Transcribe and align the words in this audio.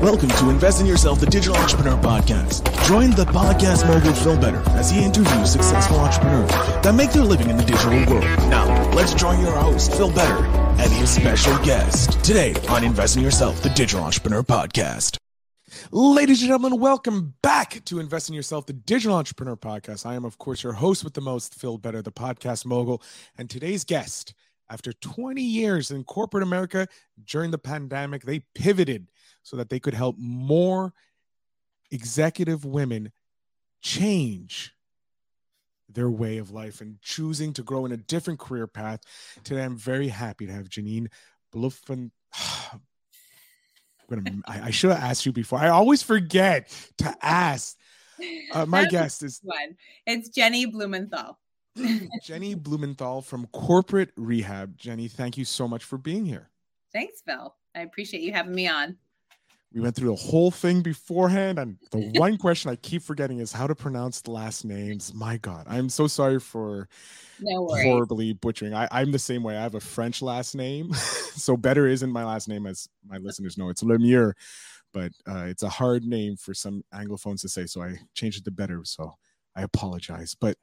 Welcome 0.00 0.28
to 0.28 0.50
Invest 0.50 0.80
in 0.80 0.86
Yourself, 0.86 1.18
the 1.18 1.26
Digital 1.26 1.56
Entrepreneur 1.56 2.00
Podcast. 2.00 2.86
Join 2.86 3.10
the 3.10 3.24
podcast 3.24 3.84
mogul 3.84 4.12
Phil 4.12 4.38
Better 4.38 4.62
as 4.78 4.88
he 4.88 5.02
interviews 5.02 5.50
successful 5.50 5.98
entrepreneurs 5.98 6.48
that 6.84 6.94
make 6.94 7.10
their 7.10 7.24
living 7.24 7.50
in 7.50 7.56
the 7.56 7.64
digital 7.64 7.90
world. 8.06 8.22
Now, 8.48 8.88
let's 8.92 9.12
join 9.12 9.40
your 9.40 9.50
host, 9.50 9.92
Phil 9.92 10.12
Better, 10.12 10.44
and 10.80 10.92
his 10.92 11.10
special 11.10 11.58
guest 11.64 12.12
today 12.24 12.54
on 12.68 12.84
Invest 12.84 13.16
in 13.16 13.24
Yourself, 13.24 13.60
the 13.60 13.70
Digital 13.70 14.04
Entrepreneur 14.04 14.44
Podcast. 14.44 15.16
Ladies 15.90 16.42
and 16.42 16.48
gentlemen, 16.48 16.78
welcome 16.78 17.34
back 17.42 17.84
to 17.86 17.98
Invest 17.98 18.28
in 18.28 18.36
Yourself, 18.36 18.66
the 18.66 18.74
Digital 18.74 19.16
Entrepreneur 19.16 19.56
Podcast. 19.56 20.06
I 20.06 20.14
am, 20.14 20.24
of 20.24 20.38
course, 20.38 20.62
your 20.62 20.74
host 20.74 21.02
with 21.02 21.14
the 21.14 21.20
most, 21.20 21.56
Phil 21.56 21.76
Better, 21.76 22.02
the 22.02 22.12
podcast 22.12 22.64
mogul. 22.64 23.02
And 23.36 23.50
today's 23.50 23.82
guest, 23.82 24.32
after 24.70 24.92
20 24.92 25.42
years 25.42 25.90
in 25.90 26.04
corporate 26.04 26.44
America 26.44 26.86
during 27.24 27.50
the 27.50 27.58
pandemic, 27.58 28.22
they 28.22 28.40
pivoted 28.54 29.08
so 29.42 29.56
that 29.56 29.68
they 29.68 29.80
could 29.80 29.94
help 29.94 30.16
more 30.18 30.92
executive 31.90 32.64
women 32.64 33.12
change 33.80 34.74
their 35.88 36.10
way 36.10 36.38
of 36.38 36.50
life 36.50 36.80
and 36.80 37.00
choosing 37.00 37.52
to 37.54 37.62
grow 37.62 37.86
in 37.86 37.92
a 37.92 37.96
different 37.96 38.38
career 38.38 38.66
path. 38.66 39.00
Today, 39.44 39.62
I'm 39.62 39.76
very 39.76 40.08
happy 40.08 40.46
to 40.46 40.52
have 40.52 40.68
Janine 40.68 41.08
Bluffen. 41.54 42.10
Gonna, 44.10 44.22
I, 44.46 44.62
I 44.64 44.70
should 44.70 44.90
have 44.90 45.02
asked 45.02 45.24
you 45.24 45.32
before. 45.32 45.58
I 45.58 45.68
always 45.68 46.02
forget 46.02 46.72
to 46.98 47.14
ask. 47.22 47.76
Uh, 48.52 48.66
my 48.66 48.84
guest 48.84 49.22
is 49.22 49.40
one. 49.42 49.76
It's 50.06 50.28
Jennie 50.28 50.66
Blumenthal. 50.66 51.38
Jennie 52.22 52.54
Blumenthal 52.54 53.22
from 53.22 53.46
Corporate 53.46 54.10
Rehab. 54.16 54.76
Jennie, 54.76 55.08
thank 55.08 55.38
you 55.38 55.44
so 55.44 55.68
much 55.68 55.84
for 55.84 55.98
being 55.98 56.26
here. 56.26 56.50
Thanks, 56.92 57.22
Phil. 57.24 57.54
I 57.74 57.80
appreciate 57.80 58.22
you 58.22 58.32
having 58.32 58.54
me 58.54 58.66
on. 58.66 58.96
We 59.72 59.80
went 59.80 59.94
through 59.96 60.08
the 60.08 60.16
whole 60.16 60.50
thing 60.50 60.80
beforehand, 60.80 61.58
and 61.58 61.76
the 61.90 62.10
one 62.18 62.38
question 62.38 62.70
I 62.70 62.76
keep 62.76 63.02
forgetting 63.02 63.40
is 63.40 63.52
how 63.52 63.66
to 63.66 63.74
pronounce 63.74 64.22
the 64.22 64.30
last 64.30 64.64
names. 64.64 65.12
My 65.12 65.36
God, 65.36 65.66
I'm 65.68 65.88
so 65.88 66.06
sorry 66.06 66.40
for 66.40 66.88
No 67.40 67.66
horribly 67.66 68.32
butchering. 68.32 68.74
I, 68.74 68.88
I'm 68.90 69.12
the 69.12 69.18
same 69.18 69.42
way. 69.42 69.56
I 69.56 69.62
have 69.62 69.74
a 69.74 69.80
French 69.80 70.22
last 70.22 70.54
name, 70.54 70.92
so 70.94 71.56
better 71.56 71.86
isn't 71.86 72.10
my 72.10 72.24
last 72.24 72.48
name, 72.48 72.66
as 72.66 72.88
my 73.06 73.18
listeners 73.18 73.58
know. 73.58 73.68
It's 73.68 73.82
Lemire, 73.82 74.32
but 74.92 75.12
uh, 75.28 75.44
it's 75.48 75.62
a 75.62 75.68
hard 75.68 76.04
name 76.04 76.36
for 76.36 76.54
some 76.54 76.82
Anglophones 76.94 77.42
to 77.42 77.48
say, 77.48 77.66
so 77.66 77.82
I 77.82 77.96
changed 78.14 78.38
it 78.38 78.44
to 78.44 78.50
better. 78.50 78.80
So 78.84 79.14
I 79.54 79.62
apologize. 79.62 80.34
But 80.34 80.56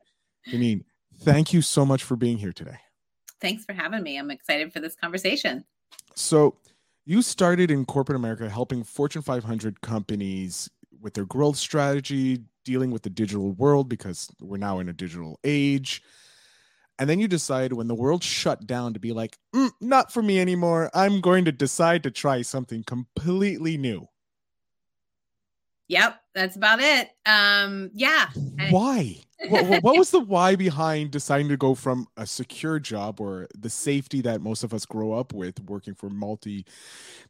Janine, 0.48 0.84
thank 1.20 1.54
you 1.54 1.62
so 1.62 1.86
much 1.86 2.04
for 2.04 2.16
being 2.16 2.38
here 2.38 2.54
today. 2.54 2.78
Thanks 3.40 3.66
for 3.66 3.74
having 3.74 4.02
me. 4.02 4.18
I'm 4.18 4.32
excited 4.32 4.74
for 4.74 4.80
this 4.80 4.96
conversation. 4.96 5.66
So 6.16 6.56
you 7.06 7.22
started 7.22 7.72
in 7.72 7.86
corporate 7.86 8.16
America 8.16 8.50
helping 8.50 8.84
Fortune 8.84 9.22
500 9.22 9.82
companies 9.82 10.70
with 11.00 11.14
their 11.14 11.26
growth 11.26 11.58
strategy, 11.58 12.44
dealing 12.64 12.92
with 12.92 13.04
the 13.04 13.10
digital 13.10 13.52
world 13.52 13.88
because 13.90 14.30
we're 14.42 14.58
now 14.58 14.80
in 14.80 14.90
a 14.90 14.94
digital 14.94 15.40
age. 15.44 16.02
And 16.98 17.10
then 17.10 17.20
you 17.20 17.28
decide 17.28 17.74
when 17.74 17.88
the 17.88 17.96
world 17.96 18.24
shut 18.24 18.66
down 18.66 18.94
to 18.94 19.00
be 19.00 19.12
like, 19.12 19.38
"Mm, 19.54 19.72
not 19.82 20.14
for 20.14 20.24
me 20.24 20.40
anymore. 20.40 20.90
I'm 20.94 21.22
going 21.22 21.46
to 21.46 21.52
decide 21.52 22.04
to 22.04 22.12
try 22.12 22.42
something 22.42 22.84
completely 22.84 23.78
new. 23.78 24.08
Yep, 25.88 26.20
that's 26.34 26.56
about 26.56 26.80
it. 26.80 27.12
Um, 27.26 27.92
yeah. 27.94 28.28
Why? 28.70 29.18
what, 29.50 29.84
what- 29.84 29.98
was 29.98 30.12
the 30.12 30.20
why 30.20 30.56
behind 30.56 31.12
deciding 31.12 31.50
to 31.50 31.58
go 31.58 31.76
from 31.76 32.08
a 32.18 32.26
secure 32.26 32.80
job 32.80 33.20
or 33.22 33.48
the 33.58 33.70
safety 33.70 34.22
that 34.22 34.42
most 34.42 34.64
of 34.64 34.74
us 34.74 34.86
grow 34.86 35.14
up 35.14 35.34
with 35.34 35.60
working 35.66 35.94
for 35.94 36.10
multi 36.10 36.66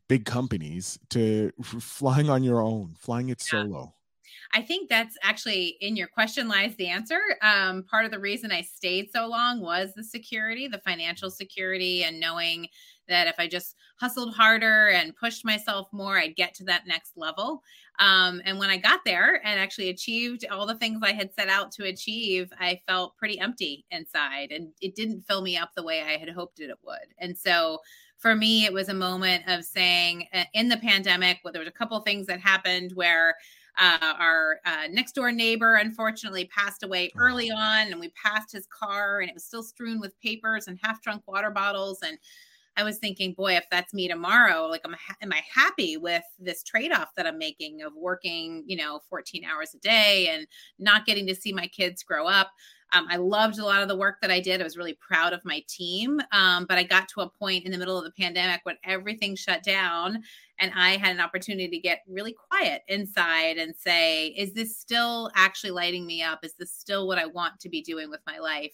big 0.08 0.24
companies 0.26 0.98
to 1.10 1.52
flying 1.62 2.30
on 2.30 2.44
your 2.44 2.62
own, 2.62 2.96
flying 2.98 3.30
it 3.30 3.44
Yeah. 3.52 3.64
solo? 3.64 3.94
I 4.54 4.62
think 4.62 4.90
that's 4.90 5.18
actually 5.22 5.78
in 5.82 5.96
your 5.96 6.08
question 6.08 6.48
lies 6.48 6.76
the 6.76 6.88
answer. 6.88 7.20
Um, 7.42 7.84
part 7.84 8.06
of 8.06 8.12
the 8.12 8.20
reason 8.20 8.52
I 8.52 8.62
stayed 8.62 9.10
so 9.12 9.28
long 9.28 9.62
was 9.62 9.94
the 9.96 10.04
security, 10.04 10.68
the 10.68 10.80
financial 10.80 11.30
security, 11.30 12.04
and 12.04 12.20
knowing 12.20 12.68
that 13.08 13.28
if 13.28 13.36
I 13.38 13.48
just 13.48 13.76
hustled 14.00 14.34
harder 14.34 14.90
and 14.90 15.16
pushed 15.16 15.46
myself 15.46 15.88
more, 15.92 16.18
I'd 16.18 16.36
get 16.36 16.54
to 16.56 16.64
that 16.66 16.88
next 16.88 17.14
level. 17.16 17.62
Um, 18.00 18.42
and 18.46 18.60
when 18.60 18.70
I 18.70 18.78
got 18.78 19.02
there 19.06 19.46
and 19.46 19.60
actually 19.60 19.90
achieved 19.90 20.46
all 20.52 20.66
the 20.66 20.76
things 20.76 21.02
I 21.04 21.14
had 21.14 21.34
set 21.34 21.48
out 21.48 21.72
to 21.74 21.86
achieve, 21.86 22.52
I 22.60 22.82
felt 22.88 23.16
pretty 23.18 23.40
empty 23.40 23.86
inside 23.92 24.52
and 24.52 24.70
it 24.82 24.96
didn't 24.96 25.22
fill 25.28 25.42
me 25.42 25.56
up 25.56 25.72
the 25.76 25.84
way 25.84 26.02
I 26.02 26.18
had 26.18 26.30
hoped 26.30 26.60
it 26.60 26.72
would. 26.84 27.14
And 27.20 27.38
so 27.38 27.80
for 28.18 28.36
me, 28.36 28.66
it 28.66 28.74
was 28.74 28.90
a 28.90 28.94
moment 28.94 29.44
of 29.48 29.64
saying 29.64 30.28
uh, 30.34 30.46
in 30.54 30.68
the 30.68 30.78
pandemic, 30.78 31.40
well, 31.44 31.54
there 31.54 31.62
was 31.62 31.70
a 31.70 31.72
couple 31.72 32.00
things 32.02 32.28
that 32.28 32.40
happened 32.40 32.92
where 32.96 33.36
uh, 33.78 34.14
our 34.20 34.60
uh, 34.66 34.88
next 34.90 35.14
door 35.14 35.32
neighbor 35.32 35.76
unfortunately 35.76 36.46
passed 36.46 36.84
away 36.84 37.12
early 37.18 37.52
on, 37.52 37.92
and 37.92 38.00
we 38.00 38.10
passed 38.10 38.52
his 38.52 38.68
car, 38.68 39.20
and 39.20 39.30
it 39.30 39.34
was 39.34 39.44
still 39.44 39.64
strewn 39.64 40.00
with 40.00 40.20
papers 40.22 40.68
and 40.68 40.80
half 40.82 41.02
drunk 41.02 41.24
water 41.28 41.52
bottles. 41.52 42.00
And 42.02 42.18
I 42.78 42.84
was 42.84 42.98
thinking, 42.98 43.34
boy, 43.34 43.56
if 43.56 43.66
that's 43.72 43.94
me 43.94 44.08
tomorrow, 44.08 44.68
like, 44.68 44.82
am, 44.86 44.94
ha- 44.94 45.16
am 45.22 45.32
I 45.32 45.42
happy 45.54 45.98
with 45.98 46.24
this 46.40 46.64
trade 46.64 46.92
off 46.92 47.16
that 47.16 47.26
I'm 47.26 47.38
making 47.38 47.82
of 47.82 47.94
working, 47.96 48.64
you 48.68 48.76
know, 48.76 49.00
14 49.10 49.44
hours 49.46 49.74
a 49.74 49.80
day 49.80 50.30
and 50.30 50.46
not 50.78 51.06
getting 51.06 51.26
to 51.28 51.36
see 51.36 51.54
my 51.54 51.68
kids 51.68 52.04
grow 52.04 52.28
up? 52.28 52.52
Um, 52.94 53.08
I 53.10 53.18
loved 53.18 53.60
a 53.60 53.66
lot 53.66 53.82
of 53.82 53.88
the 53.88 53.96
work 53.96 54.18
that 54.22 54.32
I 54.32 54.40
did. 54.40 54.62
I 54.62 54.64
was 54.64 54.78
really 54.78 54.98
proud 55.00 55.34
of 55.34 55.44
my 55.44 55.64
team. 55.68 56.22
Um, 56.32 56.66
but 56.68 56.78
I 56.78 56.84
got 56.84 57.08
to 57.10 57.22
a 57.22 57.30
point 57.30 57.66
in 57.66 57.72
the 57.72 57.78
middle 57.78 57.98
of 57.98 58.04
the 58.04 58.12
pandemic 58.12 58.62
when 58.64 58.78
everything 58.84 59.36
shut 59.36 59.64
down 59.64 60.22
and 60.60 60.72
I 60.76 60.98
had 60.98 61.14
an 61.14 61.22
opportunity 61.22 61.68
to 61.70 61.80
get 61.80 62.04
really 62.08 62.36
quiet 62.50 62.84
inside 62.88 63.58
and 63.58 63.76
say, 63.76 64.28
is 64.28 64.54
this 64.54 64.78
still 64.78 65.32
actually 65.36 65.72
lighting 65.72 66.06
me 66.06 66.22
up? 66.24 66.40
Is 66.44 66.54
this 66.54 66.72
still 66.72 67.08
what 67.08 67.18
I 67.18 67.26
want 67.26 67.60
to 67.60 67.70
be 67.70 67.82
doing 67.82 68.10
with 68.10 68.22
my 68.26 68.40
life? 68.40 68.74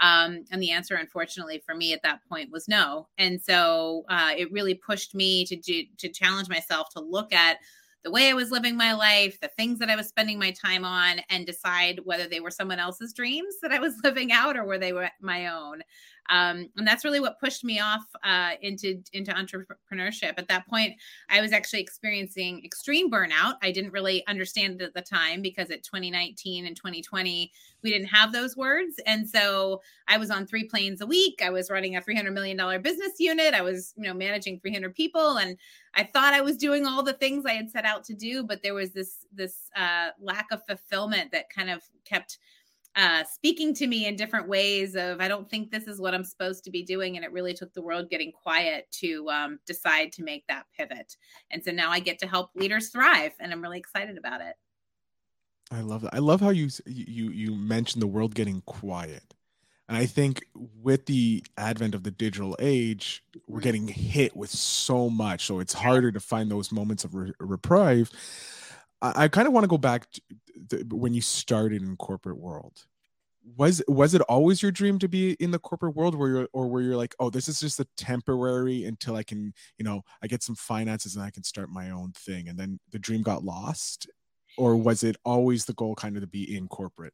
Um, 0.00 0.44
and 0.50 0.60
the 0.60 0.72
answer, 0.72 0.96
unfortunately, 0.96 1.62
for 1.64 1.74
me 1.74 1.92
at 1.92 2.02
that 2.02 2.20
point 2.28 2.50
was 2.50 2.68
no. 2.68 3.08
And 3.16 3.40
so 3.40 4.04
uh, 4.08 4.32
it 4.36 4.52
really 4.52 4.74
pushed 4.74 5.14
me 5.14 5.44
to 5.46 5.56
do 5.56 5.84
to 5.98 6.08
challenge 6.08 6.48
myself 6.48 6.88
to 6.90 7.00
look 7.00 7.32
at 7.32 7.58
the 8.02 8.10
way 8.10 8.28
I 8.28 8.34
was 8.34 8.50
living 8.50 8.76
my 8.76 8.92
life, 8.92 9.40
the 9.40 9.48
things 9.48 9.78
that 9.78 9.88
I 9.88 9.96
was 9.96 10.08
spending 10.08 10.38
my 10.38 10.50
time 10.50 10.84
on, 10.84 11.20
and 11.30 11.46
decide 11.46 12.00
whether 12.04 12.28
they 12.28 12.40
were 12.40 12.50
someone 12.50 12.78
else's 12.78 13.14
dreams 13.14 13.54
that 13.62 13.72
I 13.72 13.78
was 13.78 13.94
living 14.04 14.30
out 14.30 14.56
or 14.56 14.64
were 14.64 14.78
they 14.78 14.92
my 15.20 15.46
own. 15.46 15.82
Um, 16.30 16.68
and 16.76 16.86
that's 16.86 17.04
really 17.04 17.20
what 17.20 17.38
pushed 17.38 17.64
me 17.64 17.80
off 17.80 18.04
uh, 18.22 18.52
into 18.62 19.02
into 19.12 19.32
entrepreneurship. 19.32 20.34
At 20.38 20.48
that 20.48 20.66
point, 20.66 20.94
I 21.28 21.40
was 21.40 21.52
actually 21.52 21.80
experiencing 21.80 22.64
extreme 22.64 23.10
burnout. 23.10 23.54
I 23.62 23.70
didn't 23.70 23.92
really 23.92 24.26
understand 24.26 24.80
it 24.80 24.84
at 24.84 24.94
the 24.94 25.02
time 25.02 25.42
because 25.42 25.70
at 25.70 25.82
2019 25.82 26.66
and 26.66 26.76
2020 26.76 27.52
we 27.82 27.90
didn't 27.90 28.08
have 28.08 28.32
those 28.32 28.56
words, 28.56 28.98
and 29.06 29.28
so 29.28 29.82
I 30.08 30.16
was 30.16 30.30
on 30.30 30.46
three 30.46 30.64
planes 30.64 31.00
a 31.00 31.06
week. 31.06 31.40
I 31.44 31.50
was 31.50 31.70
running 31.70 31.96
a 31.96 32.00
300 32.00 32.32
million 32.32 32.56
dollar 32.56 32.78
business 32.78 33.12
unit. 33.18 33.52
I 33.52 33.60
was 33.62 33.92
you 33.96 34.04
know 34.04 34.14
managing 34.14 34.60
300 34.60 34.94
people, 34.94 35.36
and 35.36 35.58
I 35.94 36.04
thought 36.04 36.32
I 36.32 36.40
was 36.40 36.56
doing 36.56 36.86
all 36.86 37.02
the 37.02 37.12
things 37.12 37.44
I 37.44 37.52
had 37.52 37.70
set 37.70 37.84
out 37.84 38.04
to 38.04 38.14
do, 38.14 38.44
but 38.44 38.62
there 38.62 38.74
was 38.74 38.92
this 38.92 39.26
this 39.32 39.70
uh, 39.76 40.08
lack 40.20 40.46
of 40.50 40.62
fulfillment 40.66 41.32
that 41.32 41.50
kind 41.50 41.68
of 41.68 41.82
kept 42.04 42.38
uh, 42.96 43.24
speaking 43.24 43.74
to 43.74 43.86
me 43.86 44.06
in 44.06 44.16
different 44.16 44.48
ways 44.48 44.94
of 44.94 45.20
I 45.20 45.28
don't 45.28 45.48
think 45.48 45.70
this 45.70 45.88
is 45.88 46.00
what 46.00 46.14
I'm 46.14 46.24
supposed 46.24 46.64
to 46.64 46.70
be 46.70 46.82
doing, 46.82 47.16
and 47.16 47.24
it 47.24 47.32
really 47.32 47.54
took 47.54 47.72
the 47.74 47.82
world 47.82 48.08
getting 48.10 48.30
quiet 48.30 48.86
to 49.00 49.28
um, 49.30 49.58
decide 49.66 50.12
to 50.12 50.22
make 50.22 50.46
that 50.46 50.66
pivot. 50.76 51.16
And 51.50 51.62
so 51.62 51.72
now 51.72 51.90
I 51.90 51.98
get 51.98 52.18
to 52.20 52.26
help 52.26 52.50
leaders 52.54 52.90
thrive, 52.90 53.32
and 53.40 53.52
I'm 53.52 53.62
really 53.62 53.78
excited 53.78 54.16
about 54.16 54.40
it. 54.40 54.54
I 55.70 55.80
love 55.80 56.02
that. 56.02 56.14
I 56.14 56.18
love 56.18 56.40
how 56.40 56.50
you 56.50 56.68
you 56.86 57.30
you 57.30 57.54
mentioned 57.54 58.02
the 58.02 58.06
world 58.06 58.34
getting 58.34 58.62
quiet. 58.62 59.34
And 59.88 59.98
I 59.98 60.06
think 60.06 60.44
with 60.54 61.06
the 61.06 61.44
advent 61.58 61.94
of 61.94 62.04
the 62.04 62.10
digital 62.10 62.56
age, 62.58 63.22
we're 63.46 63.60
getting 63.60 63.86
hit 63.86 64.34
with 64.34 64.48
so 64.48 65.10
much. 65.10 65.44
So 65.44 65.58
it's 65.58 65.74
harder 65.74 66.10
to 66.10 66.20
find 66.20 66.50
those 66.50 66.72
moments 66.72 67.04
of 67.04 67.14
re- 67.14 67.32
reprieve. 67.38 68.10
I, 69.04 69.24
I 69.24 69.28
kind 69.28 69.46
of 69.46 69.52
want 69.52 69.64
to 69.64 69.68
go 69.68 69.78
back 69.78 70.06
to, 70.70 70.84
to 70.84 70.96
when 70.96 71.14
you 71.14 71.20
started 71.20 71.82
in 71.82 71.96
corporate 71.96 72.38
world. 72.38 72.86
Was 73.56 73.82
was 73.86 74.14
it 74.14 74.22
always 74.22 74.62
your 74.62 74.72
dream 74.72 74.98
to 75.00 75.08
be 75.08 75.32
in 75.32 75.50
the 75.50 75.58
corporate 75.58 75.94
world 75.94 76.14
where 76.14 76.28
you're 76.30 76.48
or 76.54 76.66
where 76.66 76.80
you're 76.80 76.96
like, 76.96 77.14
oh, 77.20 77.28
this 77.28 77.46
is 77.46 77.60
just 77.60 77.78
a 77.78 77.86
temporary 77.98 78.84
until 78.84 79.16
I 79.16 79.22
can, 79.22 79.52
you 79.76 79.84
know, 79.84 80.02
I 80.22 80.28
get 80.28 80.42
some 80.42 80.54
finances 80.54 81.14
and 81.14 81.24
I 81.24 81.30
can 81.30 81.44
start 81.44 81.68
my 81.68 81.90
own 81.90 82.12
thing. 82.12 82.48
And 82.48 82.58
then 82.58 82.80
the 82.90 82.98
dream 82.98 83.20
got 83.22 83.44
lost? 83.44 84.08
Or 84.56 84.76
was 84.76 85.02
it 85.02 85.16
always 85.24 85.66
the 85.66 85.74
goal 85.74 85.94
kind 85.94 86.16
of 86.16 86.22
to 86.22 86.26
be 86.26 86.56
in 86.56 86.68
corporate? 86.68 87.12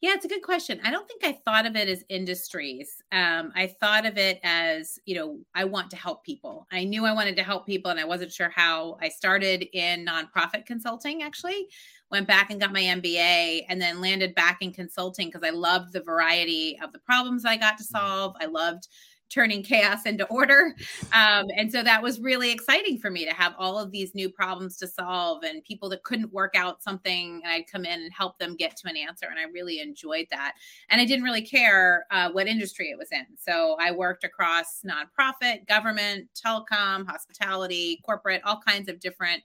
Yeah, 0.00 0.12
it's 0.14 0.24
a 0.24 0.28
good 0.28 0.42
question. 0.42 0.80
I 0.84 0.90
don't 0.90 1.06
think 1.06 1.24
I 1.24 1.32
thought 1.44 1.66
of 1.66 1.76
it 1.76 1.88
as 1.88 2.04
industries. 2.08 3.02
Um, 3.12 3.52
I 3.54 3.66
thought 3.80 4.06
of 4.06 4.16
it 4.16 4.40
as, 4.42 4.98
you 5.04 5.14
know, 5.14 5.38
I 5.54 5.64
want 5.64 5.90
to 5.90 5.96
help 5.96 6.24
people. 6.24 6.66
I 6.70 6.84
knew 6.84 7.04
I 7.04 7.12
wanted 7.12 7.36
to 7.36 7.42
help 7.42 7.66
people 7.66 7.90
and 7.90 8.00
I 8.00 8.04
wasn't 8.04 8.32
sure 8.32 8.50
how. 8.50 8.96
I 9.00 9.08
started 9.08 9.66
in 9.72 10.06
nonprofit 10.06 10.66
consulting, 10.66 11.22
actually, 11.22 11.68
went 12.10 12.26
back 12.26 12.50
and 12.50 12.60
got 12.60 12.72
my 12.72 12.82
MBA 12.82 13.64
and 13.68 13.80
then 13.80 14.00
landed 14.00 14.34
back 14.34 14.58
in 14.60 14.72
consulting 14.72 15.28
because 15.28 15.42
I 15.42 15.50
loved 15.50 15.92
the 15.92 16.02
variety 16.02 16.78
of 16.82 16.92
the 16.92 16.98
problems 17.00 17.44
I 17.44 17.56
got 17.56 17.78
to 17.78 17.84
solve. 17.84 18.34
I 18.40 18.46
loved 18.46 18.88
turning 19.28 19.62
chaos 19.62 20.06
into 20.06 20.26
order. 20.26 20.74
Um, 21.12 21.46
and 21.56 21.70
so 21.70 21.82
that 21.82 22.02
was 22.02 22.20
really 22.20 22.50
exciting 22.50 22.98
for 22.98 23.10
me 23.10 23.24
to 23.24 23.32
have 23.32 23.54
all 23.58 23.78
of 23.78 23.90
these 23.90 24.14
new 24.14 24.30
problems 24.30 24.76
to 24.78 24.86
solve 24.86 25.42
and 25.44 25.62
people 25.64 25.88
that 25.90 26.02
couldn't 26.02 26.32
work 26.32 26.54
out 26.56 26.82
something. 26.82 27.40
And 27.44 27.52
I'd 27.52 27.70
come 27.70 27.84
in 27.84 28.00
and 28.00 28.12
help 28.12 28.38
them 28.38 28.56
get 28.56 28.76
to 28.78 28.88
an 28.88 28.96
answer. 28.96 29.26
And 29.30 29.38
I 29.38 29.44
really 29.52 29.80
enjoyed 29.80 30.26
that. 30.30 30.54
And 30.90 31.00
I 31.00 31.04
didn't 31.04 31.24
really 31.24 31.42
care 31.42 32.06
uh, 32.10 32.30
what 32.30 32.46
industry 32.46 32.90
it 32.90 32.98
was 32.98 33.08
in. 33.12 33.26
So 33.36 33.76
I 33.78 33.90
worked 33.90 34.24
across 34.24 34.82
nonprofit, 34.84 35.66
government, 35.66 36.28
telecom, 36.34 37.06
hospitality, 37.06 38.00
corporate, 38.04 38.42
all 38.44 38.60
kinds 38.66 38.88
of 38.88 39.00
different 39.00 39.42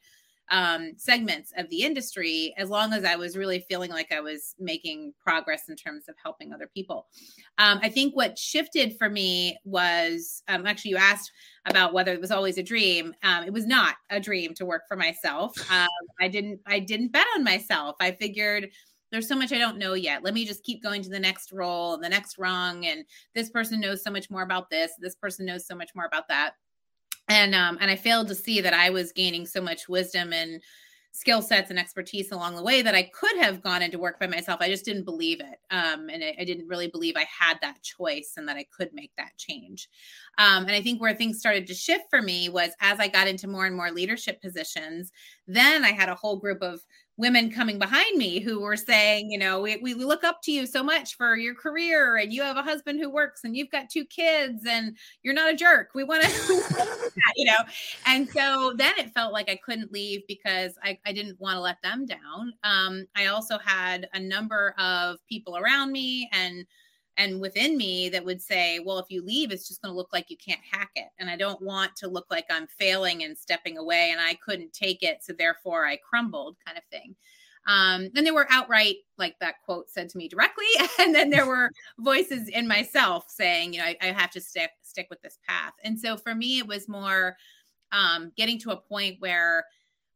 um, 0.51 0.94
segments 0.98 1.51
of 1.57 1.69
the 1.69 1.84
industry 1.84 2.54
as 2.57 2.69
long 2.69 2.94
as 2.94 3.06
I 3.06 3.16
was 3.16 3.38
really 3.38 3.66
feeling 3.69 3.92
like 3.92 4.12
I 4.12 4.19
was 4.19 4.56
making 4.60 5.13
progress 5.24 5.69
in 5.69 5.75
terms 5.75 6.06
of 6.10 6.16
helping 6.22 6.54
other 6.54 6.69
people. 6.74 7.07
Um, 7.57 7.80
I 7.81 7.90
think 7.90 8.16
what 8.16 8.38
shifted 8.38 8.98
for 8.98 9.10
me 9.10 9.57
was 9.63 10.44
um, 10.48 10.66
actually, 10.66 10.92
you 10.92 10.98
asked 10.98 11.31
about 11.66 11.94
whether 11.94 12.12
it 12.12 12.22
was 12.22 12.31
always 12.31 12.57
a 12.57 12.63
dream. 12.63 13.13
Um, 13.24 13.45
it 13.45 13.54
was 13.54 13.66
not 13.66 13.95
a 14.10 14.19
dream 14.19 14.54
to 14.56 14.66
work 14.66 14.84
for 14.88 14.98
myself. 14.98 15.54
Um, 15.74 15.88
I 16.22 16.28
didn't, 16.28 16.60
I 16.68 16.80
didn't 16.80 17.13
bet 17.13 17.25
on 17.36 17.44
myself. 17.44 17.96
I 18.00 18.12
figured, 18.12 18.69
there's 19.12 19.28
so 19.28 19.36
much 19.36 19.51
I 19.51 19.57
don't 19.57 19.80
know 19.80 19.94
yet. 19.94 20.24
Let 20.24 20.34
me 20.34 20.46
just 20.46 20.63
keep 20.63 20.84
going 20.84 21.01
to 21.01 21.10
the 21.10 21.19
next 21.19 21.51
role, 21.51 21.98
the 21.98 22.10
next 22.10 22.38
rung, 22.38 22.86
and 22.86 23.06
this 23.34 23.50
person 23.50 23.80
knows 23.80 24.04
so 24.04 24.12
much 24.12 24.30
more 24.30 24.44
about 24.44 24.69
this. 24.69 24.92
This 25.00 25.16
person 25.16 25.46
knows 25.46 25.66
so 25.66 25.75
much 25.75 25.92
more 25.96 26.06
about 26.06 26.28
that 26.28 26.54
and 27.30 27.56
um 27.56 27.78
and 27.81 27.90
i 27.90 27.96
failed 27.96 28.28
to 28.28 28.36
see 28.36 28.62
that 28.62 28.74
i 28.74 28.90
was 28.90 29.12
gaining 29.12 29.46
so 29.46 29.62
much 29.62 29.88
wisdom 29.88 30.34
and 30.34 30.62
skill 31.16 31.44
sets 31.44 31.70
and 31.70 31.78
expertise 31.78 32.31
along 32.31 32.56
the 32.56 32.64
way 32.64 32.81
that 32.81 32.96
i 32.96 33.04
could 33.04 33.38
have 33.38 33.62
gone 33.62 33.84
into 33.84 34.00
work 34.00 34.20
by 34.20 34.25
myself. 34.25 34.60
I 34.62 34.68
just 34.68 34.84
didn't 34.84 35.06
believe 35.06 35.40
it 35.40 35.60
um 35.70 36.10
and 36.10 36.24
I, 36.24 36.36
I 36.40 36.44
didn't 36.44 36.68
really 36.68 36.88
believe 36.88 37.16
i 37.16 37.25
had 37.40 37.60
that 37.62 37.81
choice 37.84 38.34
and 38.36 38.48
that 38.50 38.58
i 38.58 38.66
could 38.75 38.90
make 38.94 39.12
that 39.18 39.38
change. 39.38 39.90
Um 40.40 40.64
and 40.64 40.72
i 40.72 40.81
think 40.81 41.00
where 41.00 41.14
things 41.14 41.40
started 41.40 41.68
to 41.68 41.74
shift 41.75 42.06
for 42.10 42.22
me 42.22 42.50
was 42.50 42.72
as 42.81 43.00
i 43.00 43.08
got 43.08 43.28
into 43.28 43.48
more 43.48 43.68
and 43.68 43.75
more 43.75 43.92
leadership 43.92 44.42
positions 44.42 45.12
then 45.48 45.86
i 45.86 45.92
had 45.92 46.10
a 46.10 46.16
whole 46.16 46.38
group 46.38 46.62
of 46.64 46.81
women 47.18 47.51
coming 47.51 47.77
behind 47.77 48.18
me 48.18 48.39
who 48.39 48.60
were 48.60 48.75
saying, 48.75 49.30
you 49.30 49.38
know, 49.38 49.62
we, 49.62 49.77
we 49.77 49.94
look 49.94 50.24
up 50.24 50.42
to 50.42 50.51
you 50.51 50.65
so 50.65 50.81
much 50.81 51.15
for 51.15 51.36
your 51.36 51.54
career 51.54 52.18
and 52.18 52.33
you 52.33 52.42
have 52.42 52.57
a 52.57 52.63
husband 52.63 53.00
who 53.00 53.10
works 53.10 53.44
and 53.44 53.56
you've 53.56 53.69
got 53.69 53.89
two 53.89 54.04
kids 54.06 54.63
and 54.68 54.98
you're 55.21 55.33
not 55.33 55.54
a 55.54 55.56
jerk. 55.56 55.89
We 55.94 56.04
want 56.04 56.24
to, 56.24 57.12
you 57.36 57.45
know. 57.45 57.60
And 58.07 58.27
so 58.30 58.74
then 58.75 58.94
it 58.98 59.13
felt 59.13 59.31
like 59.31 59.50
I 59.50 59.60
couldn't 59.63 59.92
leave 59.92 60.21
because 60.27 60.75
I, 60.83 60.98
I 61.06 61.13
didn't 61.13 61.39
want 61.39 61.56
to 61.56 61.62
let 61.62 61.81
them 61.83 62.06
down. 62.07 62.54
Um, 62.63 63.06
I 63.15 63.27
also 63.27 63.60
had 63.60 64.10
a 64.13 64.19
number 64.19 64.74
of 64.80 65.18
people 65.30 65.56
around 65.57 65.92
me 65.92 66.30
and 66.33 66.65
and 67.18 67.39
within 67.39 67.77
me 67.77 68.10
that 68.10 68.25
would 68.25 68.42
say, 68.42 68.80
well, 68.80 68.98
if 68.98 69.06
you 69.10 69.24
leave, 69.24 69.51
it's 69.51 69.68
just 69.68 69.81
going 69.81 69.92
to 69.92 69.98
look 69.98 70.12
like 70.13 70.30
you 70.30 70.38
can't 70.38 70.62
hack 70.69 70.92
it. 70.95 71.10
And 71.19 71.30
I 71.30 71.36
don't 71.36 71.62
want 71.62 71.95
to 71.98 72.07
look 72.07 72.25
like 72.31 72.45
I'm 72.50 72.68
failing 72.68 73.24
and 73.24 73.38
stepping 73.38 73.77
away 73.77 74.10
and 74.12 74.19
I 74.19 74.36
couldn't 74.36 74.74
take 74.74 75.04
it. 75.04 75.24
So 75.24 75.33
therefore 75.33 75.86
I 75.86 75.98
crumbled 75.98 76.57
kind 76.65 76.77
of 76.77 76.83
thing. 76.86 77.15
Um, 77.65 78.10
and 78.15 78.25
there 78.25 78.33
were 78.33 78.48
outright, 78.50 78.98
like 79.18 79.36
that 79.39 79.56
quote 79.63 79.89
said 79.89 80.10
to 80.10 80.18
me 80.18 80.27
directly. 80.27 80.65
And 81.00 81.13
then 81.13 81.30
there 81.30 81.45
were 81.45 81.69
voices 82.00 82.48
in 82.50 82.68
myself 82.68 83.25
saying, 83.30 83.74
you 83.74 83.80
know, 83.80 83.86
I, 83.86 83.98
I 84.01 84.06
have 84.07 84.31
to 84.31 84.42
stick, 84.42 84.71
stick 84.81 85.07
with 85.10 85.21
this 85.21 85.38
path. 85.48 85.74
And 85.83 86.00
so 86.00 86.18
for 86.18 86.33
me, 86.33 86.60
it 86.60 86.68
was 86.68 86.88
more 86.88 87.38
um, 87.92 88.31
getting 88.36 88.60
to 88.60 88.71
a 88.71 88.77
point 88.77 89.18
where 89.19 89.65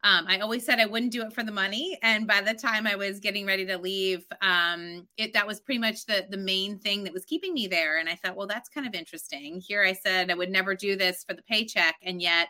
um, 0.08 0.26
I 0.30 0.40
always 0.40 0.66
said 0.66 0.80
I 0.80 0.86
wouldn't 0.86 1.12
do 1.12 1.22
it 1.24 1.34
for 1.34 1.44
the 1.44 1.52
money, 1.52 2.00
and 2.02 2.26
by 2.26 2.40
the 2.40 2.54
time 2.54 2.88
I 2.88 2.96
was 2.96 3.20
getting 3.20 3.46
ready 3.46 3.66
to 3.66 3.78
leave, 3.78 4.26
um, 4.42 5.06
it 5.18 5.34
that 5.34 5.46
was 5.46 5.60
pretty 5.60 5.80
much 5.80 6.06
the 6.06 6.26
the 6.30 6.38
main 6.38 6.80
thing 6.80 7.04
that 7.04 7.12
was 7.12 7.26
keeping 7.26 7.54
me 7.54 7.68
there. 7.68 7.98
And 7.98 8.08
I 8.08 8.16
thought, 8.16 8.38
well, 8.38 8.48
that's 8.48 8.70
kind 8.70 8.88
of 8.88 8.94
interesting. 8.94 9.60
Here, 9.60 9.84
I 9.84 9.92
said 9.92 10.32
I 10.32 10.36
would 10.36 10.50
never 10.50 10.76
do 10.76 10.96
this 10.96 11.26
for 11.28 11.34
the 11.34 11.42
paycheck, 11.42 11.96
and 12.04 12.22
yet 12.22 12.48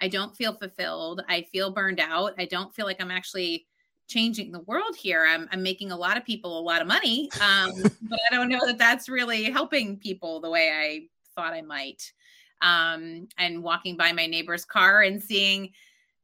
I 0.00 0.08
don't 0.08 0.36
feel 0.36 0.54
fulfilled. 0.54 1.22
I 1.28 1.42
feel 1.52 1.70
burned 1.70 2.00
out. 2.00 2.34
I 2.36 2.46
don't 2.46 2.74
feel 2.74 2.86
like 2.86 3.00
I'm 3.00 3.12
actually 3.12 3.68
changing 4.08 4.50
the 4.50 4.60
world 4.60 4.96
here. 4.96 5.24
I'm, 5.28 5.48
I'm 5.52 5.62
making 5.62 5.92
a 5.92 5.96
lot 5.96 6.16
of 6.16 6.24
people 6.24 6.58
a 6.58 6.62
lot 6.62 6.82
of 6.82 6.88
money, 6.88 7.30
um, 7.40 7.70
but 8.02 8.18
I 8.28 8.34
don't 8.34 8.48
know 8.48 8.66
that 8.66 8.78
that's 8.78 9.08
really 9.08 9.44
helping 9.44 9.98
people 9.98 10.40
the 10.40 10.50
way 10.50 10.72
I 10.72 11.06
thought 11.36 11.52
I 11.52 11.62
might. 11.62 12.12
Um, 12.60 13.28
and 13.38 13.62
walking 13.62 13.96
by 13.96 14.12
my 14.12 14.26
neighbor's 14.26 14.64
car 14.64 15.02
and 15.02 15.22
seeing 15.22 15.70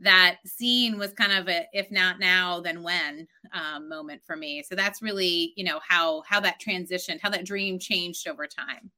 that 0.00 0.38
scene 0.44 0.98
was 0.98 1.12
kind 1.12 1.32
of 1.32 1.48
a 1.48 1.66
if 1.72 1.90
not 1.90 2.18
now 2.18 2.60
then 2.60 2.82
when 2.82 3.26
um, 3.52 3.88
moment 3.88 4.22
for 4.26 4.36
me. 4.36 4.62
So 4.62 4.74
that's 4.74 5.02
really 5.02 5.52
you 5.56 5.64
know 5.64 5.80
how 5.86 6.22
how 6.26 6.40
that 6.40 6.60
transitioned 6.60 7.20
how 7.22 7.30
that 7.30 7.44
dream 7.44 7.78
changed 7.78 8.28
over 8.28 8.46
time. 8.46 8.90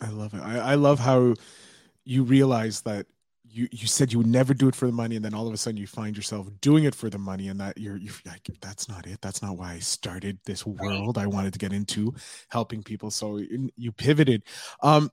I 0.00 0.10
love 0.10 0.34
it. 0.34 0.40
I, 0.40 0.58
I 0.58 0.74
love 0.76 1.00
how 1.00 1.34
you 2.04 2.22
realize 2.22 2.82
that 2.82 3.06
you 3.50 3.68
you 3.72 3.86
said 3.86 4.12
you 4.12 4.18
would 4.18 4.26
never 4.26 4.54
do 4.54 4.68
it 4.68 4.74
for 4.74 4.86
the 4.86 4.92
money 4.92 5.16
and 5.16 5.24
then 5.24 5.34
all 5.34 5.46
of 5.46 5.54
a 5.54 5.56
sudden 5.56 5.78
you 5.78 5.86
find 5.86 6.16
yourself 6.16 6.48
doing 6.60 6.84
it 6.84 6.94
for 6.94 7.08
the 7.08 7.18
money 7.18 7.48
and 7.48 7.58
that 7.60 7.78
you're 7.78 7.96
you're 7.96 8.14
like 8.26 8.48
that's 8.60 8.88
not 8.88 9.06
it. 9.06 9.20
That's 9.20 9.42
not 9.42 9.56
why 9.56 9.72
i 9.72 9.78
started 9.78 10.38
this 10.44 10.66
world. 10.66 11.18
I 11.18 11.26
wanted 11.26 11.52
to 11.54 11.58
get 11.58 11.72
into 11.72 12.14
helping 12.48 12.82
people. 12.82 13.10
So 13.10 13.40
you 13.76 13.92
pivoted. 13.92 14.42
Um 14.82 15.10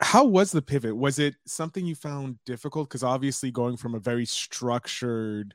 how 0.00 0.24
was 0.24 0.52
the 0.52 0.62
pivot? 0.62 0.96
Was 0.96 1.18
it 1.18 1.36
something 1.46 1.86
you 1.86 1.94
found 1.94 2.38
difficult? 2.44 2.88
Because 2.88 3.02
obviously 3.02 3.50
going 3.50 3.76
from 3.76 3.94
a 3.94 4.00
very 4.00 4.26
structured 4.26 5.54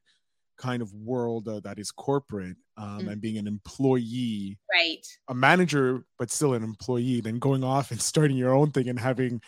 kind 0.58 0.82
of 0.82 0.94
world 0.94 1.48
uh, 1.48 1.60
that 1.62 1.80
is 1.80 1.92
corporate 1.92 2.56
um, 2.78 3.00
mm. 3.00 3.12
and 3.12 3.22
being 3.22 3.38
an 3.38 3.48
employee 3.48 4.60
right. 4.72 5.08
a 5.28 5.34
manager 5.34 6.06
but 6.20 6.30
still 6.30 6.54
an 6.54 6.64
employee 6.64 7.20
then 7.20 7.40
going 7.40 7.64
off 7.64 7.90
and 7.90 8.00
starting 8.12 8.38
your 8.38 8.54
own 8.54 8.70
thing 8.70 8.88
and 8.88 9.00
having 9.00 9.42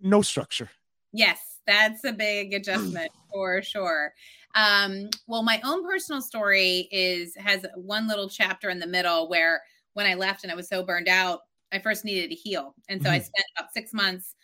no 0.00 0.20
structure. 0.20 0.68
Yes 1.12 1.48
that's 1.68 2.02
a 2.04 2.12
big 2.12 2.54
adjustment 2.54 3.10
for 3.32 3.62
sure. 3.62 4.14
Um, 4.54 5.10
well 5.26 5.42
my 5.42 5.60
own 5.64 5.84
personal 5.84 6.20
story 6.20 6.88
is 6.90 7.36
has 7.36 7.64
one 7.76 8.08
little 8.08 8.28
chapter 8.28 8.70
in 8.70 8.78
the 8.80 8.86
middle 8.86 9.28
where 9.28 9.62
when 9.92 10.06
i 10.06 10.14
left 10.14 10.42
and 10.42 10.52
i 10.52 10.56
was 10.56 10.68
so 10.68 10.82
burned 10.82 11.08
out 11.08 11.40
I 11.72 11.78
first 11.78 12.04
needed 12.04 12.30
to 12.30 12.34
heal. 12.34 12.74
And 12.88 13.00
so 13.00 13.08
mm-hmm. 13.08 13.16
I 13.16 13.18
spent 13.18 13.44
about 13.56 13.72
six 13.72 13.92
months 13.92 14.34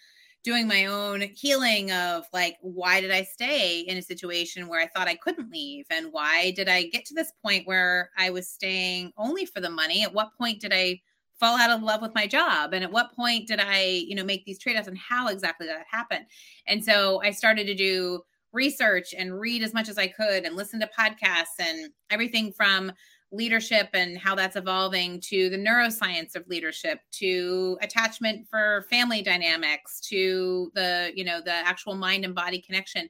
doing 0.44 0.68
my 0.68 0.84
own 0.84 1.22
healing 1.22 1.90
of 1.90 2.26
like, 2.32 2.56
why 2.60 3.00
did 3.00 3.10
I 3.10 3.22
stay 3.22 3.80
in 3.80 3.96
a 3.96 4.02
situation 4.02 4.68
where 4.68 4.80
I 4.80 4.86
thought 4.86 5.08
I 5.08 5.14
couldn't 5.14 5.50
leave? 5.50 5.86
And 5.90 6.08
why 6.12 6.52
did 6.54 6.68
I 6.68 6.84
get 6.84 7.06
to 7.06 7.14
this 7.14 7.32
point 7.42 7.66
where 7.66 8.10
I 8.18 8.28
was 8.28 8.48
staying 8.48 9.12
only 9.16 9.46
for 9.46 9.60
the 9.60 9.70
money? 9.70 10.02
At 10.02 10.12
what 10.12 10.36
point 10.36 10.60
did 10.60 10.72
I 10.74 11.00
fall 11.40 11.58
out 11.58 11.70
of 11.70 11.82
love 11.82 12.02
with 12.02 12.14
my 12.14 12.26
job? 12.26 12.74
And 12.74 12.84
at 12.84 12.92
what 12.92 13.14
point 13.16 13.48
did 13.48 13.58
I, 13.58 14.04
you 14.06 14.14
know, 14.14 14.22
make 14.22 14.44
these 14.44 14.58
trade 14.58 14.76
offs 14.76 14.86
and 14.86 14.98
how 14.98 15.28
exactly 15.28 15.66
that 15.66 15.86
happened? 15.90 16.26
And 16.66 16.84
so 16.84 17.22
I 17.22 17.30
started 17.30 17.66
to 17.66 17.74
do 17.74 18.20
research 18.52 19.14
and 19.16 19.40
read 19.40 19.62
as 19.62 19.74
much 19.74 19.88
as 19.88 19.98
I 19.98 20.06
could 20.08 20.44
and 20.44 20.56
listen 20.56 20.78
to 20.80 20.90
podcasts 20.96 21.58
and 21.58 21.90
everything 22.10 22.52
from 22.52 22.92
leadership 23.34 23.88
and 23.94 24.18
how 24.18 24.34
that's 24.34 24.56
evolving 24.56 25.20
to 25.20 25.50
the 25.50 25.56
neuroscience 25.56 26.34
of 26.34 26.46
leadership 26.48 27.00
to 27.10 27.78
attachment 27.82 28.46
for 28.48 28.86
family 28.90 29.22
dynamics 29.22 30.00
to 30.00 30.70
the 30.74 31.12
you 31.14 31.24
know 31.24 31.40
the 31.40 31.52
actual 31.52 31.94
mind 31.94 32.24
and 32.24 32.34
body 32.34 32.60
connection. 32.60 33.08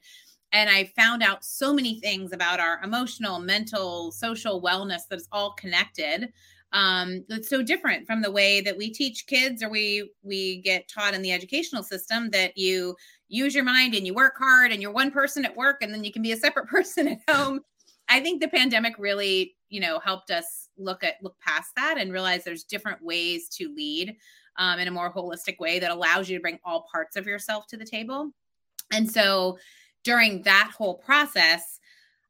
And 0.52 0.70
i 0.70 0.84
found 0.96 1.22
out 1.22 1.44
so 1.44 1.74
many 1.74 1.98
things 2.00 2.32
about 2.32 2.60
our 2.60 2.80
emotional 2.84 3.40
mental 3.40 4.12
social 4.12 4.62
wellness 4.62 5.02
that's 5.10 5.28
all 5.32 5.52
connected 5.52 6.32
um, 6.74 7.24
it's 7.28 7.48
so 7.48 7.62
different 7.62 8.04
from 8.04 8.20
the 8.20 8.32
way 8.32 8.60
that 8.60 8.76
we 8.76 8.90
teach 8.92 9.28
kids 9.28 9.62
or 9.62 9.68
we 9.68 10.10
we 10.24 10.60
get 10.60 10.88
taught 10.88 11.14
in 11.14 11.22
the 11.22 11.32
educational 11.32 11.84
system 11.84 12.30
that 12.30 12.58
you 12.58 12.96
use 13.28 13.54
your 13.54 13.64
mind 13.64 13.94
and 13.94 14.04
you 14.04 14.12
work 14.12 14.34
hard 14.36 14.72
and 14.72 14.82
you're 14.82 14.92
one 14.92 15.12
person 15.12 15.44
at 15.44 15.56
work 15.56 15.82
and 15.82 15.94
then 15.94 16.02
you 16.02 16.12
can 16.12 16.20
be 16.22 16.32
a 16.32 16.36
separate 16.36 16.66
person 16.68 17.08
at 17.08 17.20
home. 17.28 17.60
I 18.08 18.20
think 18.20 18.40
the 18.42 18.48
pandemic 18.48 18.96
really, 18.98 19.54
you 19.74 19.80
know, 19.80 19.98
helped 19.98 20.30
us 20.30 20.68
look 20.78 21.02
at 21.02 21.14
look 21.20 21.34
past 21.40 21.72
that 21.74 21.96
and 21.98 22.12
realize 22.12 22.44
there's 22.44 22.62
different 22.62 23.02
ways 23.02 23.48
to 23.48 23.74
lead 23.74 24.14
um, 24.56 24.78
in 24.78 24.86
a 24.86 24.90
more 24.92 25.12
holistic 25.12 25.58
way 25.58 25.80
that 25.80 25.90
allows 25.90 26.28
you 26.28 26.38
to 26.38 26.40
bring 26.40 26.60
all 26.64 26.86
parts 26.92 27.16
of 27.16 27.26
yourself 27.26 27.66
to 27.66 27.76
the 27.76 27.84
table. 27.84 28.30
And 28.92 29.10
so 29.10 29.58
during 30.04 30.42
that 30.42 30.70
whole 30.72 30.94
process, 30.94 31.80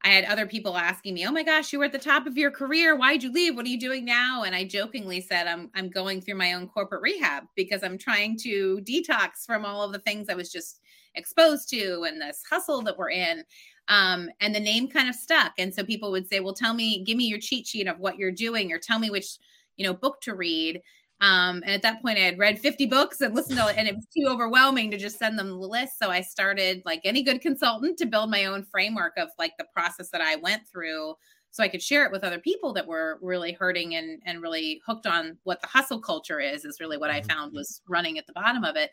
I 0.03 0.09
had 0.09 0.25
other 0.25 0.47
people 0.47 0.75
asking 0.75 1.13
me, 1.13 1.27
"Oh 1.27 1.33
my 1.33 1.43
gosh, 1.43 1.71
you 1.71 1.79
were 1.79 1.85
at 1.85 1.93
the 1.93 1.99
top 1.99 2.27
of 2.27 2.39
your 2.39 2.51
career. 2.51 2.97
Why'd 2.97 3.23
you 3.23 3.31
leave? 3.31 3.57
What 3.57 3.67
are 3.67 3.71
you 3.71 3.79
doing 3.79 4.07
now?" 4.07 4.45
And 4.45 4.55
I 4.55 4.65
jokingly 4.65 5.21
said, 5.21 5.47
"I'm 5.47 5.71
I'm 5.75 5.91
going 5.91 6.23
through 6.23 6.37
my 6.37 6.55
own 6.55 6.67
corporate 6.67 7.03
rehab 7.03 7.45
because 7.57 7.83
I'm 7.83 7.99
trying 7.99 8.39
to 8.39 8.81
detox 8.89 9.45
from 9.45 9.67
all 9.67 9.83
of 9.83 9.93
the 9.93 9.99
things 9.99 10.31
I 10.31 10.35
was 10.35 10.51
just 10.51 10.81
exposed 11.15 11.69
to 11.71 12.05
and 12.09 12.23
this 12.23 12.43
hustle 12.49 12.81
that 12.85 12.97
we're 12.97 13.11
in." 13.11 13.45
Um, 13.89 14.31
and 14.41 14.55
the 14.55 14.61
name 14.61 14.89
kind 14.89 15.09
of 15.09 15.15
stuck. 15.15 15.53
And 15.59 15.75
so 15.75 15.85
people 15.85 16.11
would 16.11 16.29
say, 16.29 16.41
well, 16.41 16.55
tell 16.55 16.75
me, 16.75 17.05
give 17.05 17.17
me 17.17 17.25
your 17.25 17.39
cheat 17.39 17.67
sheet 17.67 17.87
of 17.87 17.99
what 17.99 18.17
you're 18.17 18.33
doing 18.33 18.73
or 18.73 18.79
tell 18.79 18.99
me 18.99 19.11
which, 19.11 19.39
you 19.77 19.85
know, 19.85 19.93
book 19.93 20.21
to 20.23 20.35
read. 20.35 20.81
Um, 21.21 21.63
and 21.65 21.71
at 21.71 21.83
that 21.83 22.03
point, 22.03 22.19
I 22.19 22.23
had 22.23 22.39
read 22.39 22.59
50 22.59 22.87
books 22.87 23.21
and 23.21 23.35
listened 23.35 23.59
to 23.59 23.69
it, 23.69 23.77
and 23.79 23.87
it 23.87 23.95
was 23.95 24.07
too 24.07 24.27
overwhelming 24.29 24.91
to 24.91 24.99
just 24.99 25.19
send 25.19 25.39
them 25.39 25.49
the 25.49 25.57
list. 25.57 25.99
So 25.99 26.11
I 26.11 26.21
started, 26.21 26.83
like 26.85 27.01
any 27.05 27.23
good 27.23 27.41
consultant, 27.41 27.99
to 27.99 28.07
build 28.07 28.31
my 28.31 28.47
own 28.47 28.65
framework 28.65 29.13
of 29.17 29.29
like 29.39 29.53
the 29.59 29.67
process 29.73 30.11
that 30.11 30.21
I 30.21 30.37
went 30.37 30.69
through 30.69 31.15
so 31.55 31.63
I 31.63 31.69
could 31.69 31.83
share 31.83 32.05
it 32.05 32.11
with 32.11 32.25
other 32.25 32.41
people 32.41 32.73
that 32.73 32.89
were 32.89 33.21
really 33.23 33.53
hurting 33.53 33.95
and 33.95 34.21
and 34.27 34.43
really 34.43 34.83
hooked 34.85 35.07
on 35.07 35.39
what 35.45 35.61
the 35.61 35.69
hustle 35.69 36.01
culture 36.01 36.41
is 36.41 36.65
is 36.65 36.81
really 36.81 36.99
what 36.99 37.11
I 37.11 37.21
mm-hmm. 37.21 37.29
found 37.29 37.53
was 37.53 37.81
running 37.87 38.19
at 38.19 38.27
the 38.27 38.33
bottom 38.33 38.65
of 38.65 38.75
it. 38.75 38.91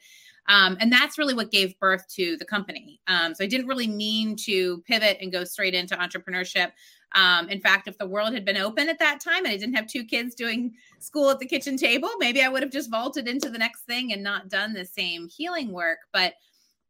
Um, 0.47 0.77
and 0.79 0.93
that's 0.93 1.17
really 1.17 1.33
what 1.33 1.49
gave 1.49 1.79
birth 1.79 2.07
to 2.09 2.37
the 2.37 2.45
company. 2.45 3.01
Um, 3.07 3.33
so 3.33 3.43
I 3.43 3.47
didn't 3.47 3.65
really 3.65 3.87
mean 3.87 4.35
to 4.45 4.83
pivot 4.87 5.17
and 5.21 5.31
go 5.31 5.43
straight 5.43 5.73
into 5.73 5.95
entrepreneurship. 5.95 6.71
Um, 7.13 7.49
in 7.49 7.59
fact, 7.59 7.87
if 7.87 7.97
the 7.97 8.07
world 8.07 8.31
had 8.31 8.45
been 8.45 8.57
open 8.57 8.89
at 8.89 8.99
that 8.99 9.19
time 9.19 9.43
and 9.43 9.53
I 9.53 9.57
didn't 9.57 9.75
have 9.75 9.87
two 9.87 10.05
kids 10.05 10.35
doing 10.35 10.75
school 10.99 11.31
at 11.31 11.39
the 11.39 11.47
kitchen 11.47 11.77
table, 11.77 12.09
maybe 12.19 12.43
I 12.43 12.49
would 12.49 12.61
have 12.61 12.71
just 12.71 12.91
vaulted 12.91 13.27
into 13.27 13.49
the 13.49 13.57
next 13.57 13.85
thing 13.85 14.13
and 14.13 14.21
not 14.21 14.49
done 14.49 14.73
the 14.73 14.85
same 14.85 15.27
healing 15.29 15.71
work. 15.71 15.97
But 16.13 16.35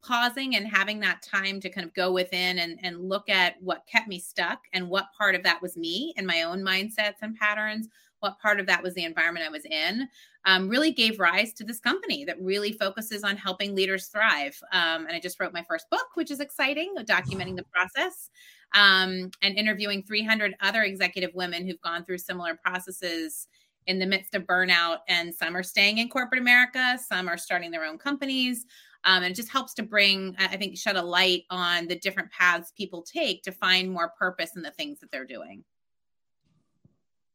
pausing 0.03 0.55
and 0.55 0.67
having 0.67 0.99
that 0.99 1.21
time 1.21 1.59
to 1.59 1.69
kind 1.69 1.85
of 1.85 1.93
go 1.93 2.11
within 2.11 2.59
and, 2.59 2.79
and 2.83 3.07
look 3.07 3.29
at 3.29 3.61
what 3.61 3.85
kept 3.87 4.07
me 4.07 4.19
stuck 4.19 4.59
and 4.73 4.89
what 4.89 5.13
part 5.17 5.35
of 5.35 5.43
that 5.43 5.61
was 5.61 5.77
me 5.77 6.13
and 6.17 6.25
my 6.25 6.43
own 6.43 6.61
mindsets 6.61 7.21
and 7.21 7.35
patterns, 7.35 7.87
what 8.19 8.39
part 8.39 8.59
of 8.59 8.67
that 8.67 8.81
was 8.81 8.93
the 8.93 9.03
environment 9.03 9.45
I 9.45 9.49
was 9.49 9.65
in, 9.65 10.07
um, 10.45 10.69
really 10.69 10.91
gave 10.91 11.19
rise 11.19 11.53
to 11.53 11.63
this 11.63 11.79
company 11.79 12.25
that 12.25 12.41
really 12.41 12.71
focuses 12.71 13.23
on 13.23 13.37
helping 13.37 13.75
leaders 13.75 14.07
thrive. 14.07 14.59
Um, 14.71 15.05
and 15.05 15.11
I 15.11 15.19
just 15.19 15.39
wrote 15.39 15.53
my 15.53 15.63
first 15.67 15.89
book, 15.89 16.07
which 16.15 16.31
is 16.31 16.39
exciting, 16.39 16.93
documenting 17.03 17.55
the 17.55 17.65
process 17.71 18.29
um, 18.73 19.31
and 19.41 19.55
interviewing 19.55 20.03
300 20.03 20.55
other 20.61 20.83
executive 20.83 21.33
women 21.35 21.65
who've 21.65 21.81
gone 21.81 22.05
through 22.05 22.19
similar 22.19 22.55
processes 22.55 23.47
in 23.87 23.99
the 23.99 24.05
midst 24.05 24.35
of 24.35 24.43
burnout. 24.43 24.99
And 25.07 25.33
some 25.33 25.55
are 25.55 25.63
staying 25.63 25.97
in 25.97 26.09
corporate 26.09 26.41
America, 26.41 26.97
some 27.07 27.27
are 27.27 27.37
starting 27.37 27.71
their 27.71 27.85
own 27.85 27.97
companies. 27.97 28.65
Um, 29.03 29.23
and 29.23 29.31
it 29.31 29.35
just 29.35 29.49
helps 29.49 29.73
to 29.75 29.83
bring, 29.83 30.35
I 30.37 30.57
think, 30.57 30.77
shed 30.77 30.95
a 30.95 31.01
light 31.01 31.43
on 31.49 31.87
the 31.87 31.95
different 31.95 32.31
paths 32.31 32.71
people 32.77 33.01
take 33.01 33.43
to 33.43 33.51
find 33.51 33.91
more 33.91 34.13
purpose 34.17 34.51
in 34.55 34.61
the 34.61 34.71
things 34.71 34.99
that 34.99 35.11
they're 35.11 35.25
doing. 35.25 35.63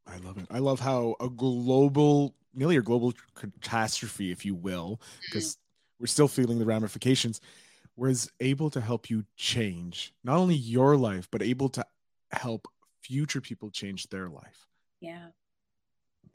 I 0.06 0.18
love 0.18 0.38
it. 0.38 0.46
I 0.50 0.60
love 0.60 0.78
how 0.78 1.16
a 1.20 1.28
global, 1.28 2.34
nearly 2.54 2.76
a 2.76 2.82
global 2.82 3.12
catastrophe, 3.34 4.30
if 4.30 4.44
you 4.44 4.54
will, 4.54 5.00
because 5.24 5.54
mm-hmm. 5.54 6.02
we're 6.02 6.06
still 6.06 6.28
feeling 6.28 6.60
the 6.60 6.64
ramifications, 6.64 7.40
was 7.96 8.30
able 8.40 8.70
to 8.70 8.80
help 8.80 9.10
you 9.10 9.24
change 9.36 10.12
not 10.22 10.36
only 10.36 10.54
your 10.54 10.96
life, 10.96 11.26
but 11.32 11.42
able 11.42 11.68
to 11.70 11.84
help 12.30 12.68
future 13.02 13.40
people 13.40 13.70
change 13.70 14.06
their 14.08 14.28
life. 14.28 14.66
Yeah. 15.00 15.28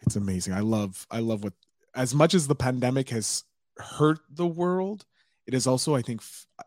It's 0.02 0.16
amazing. 0.16 0.54
I 0.54 0.62
love, 0.62 1.06
I 1.10 1.20
love 1.20 1.44
what, 1.44 1.54
as 1.96 2.16
much 2.16 2.34
as 2.34 2.48
the 2.48 2.56
pandemic 2.56 3.10
has 3.10 3.44
hurt 3.78 4.20
the 4.30 4.48
world, 4.48 5.06
it 5.48 5.54
is 5.54 5.68
also, 5.68 5.96
I 5.96 6.02
think, 6.02 6.22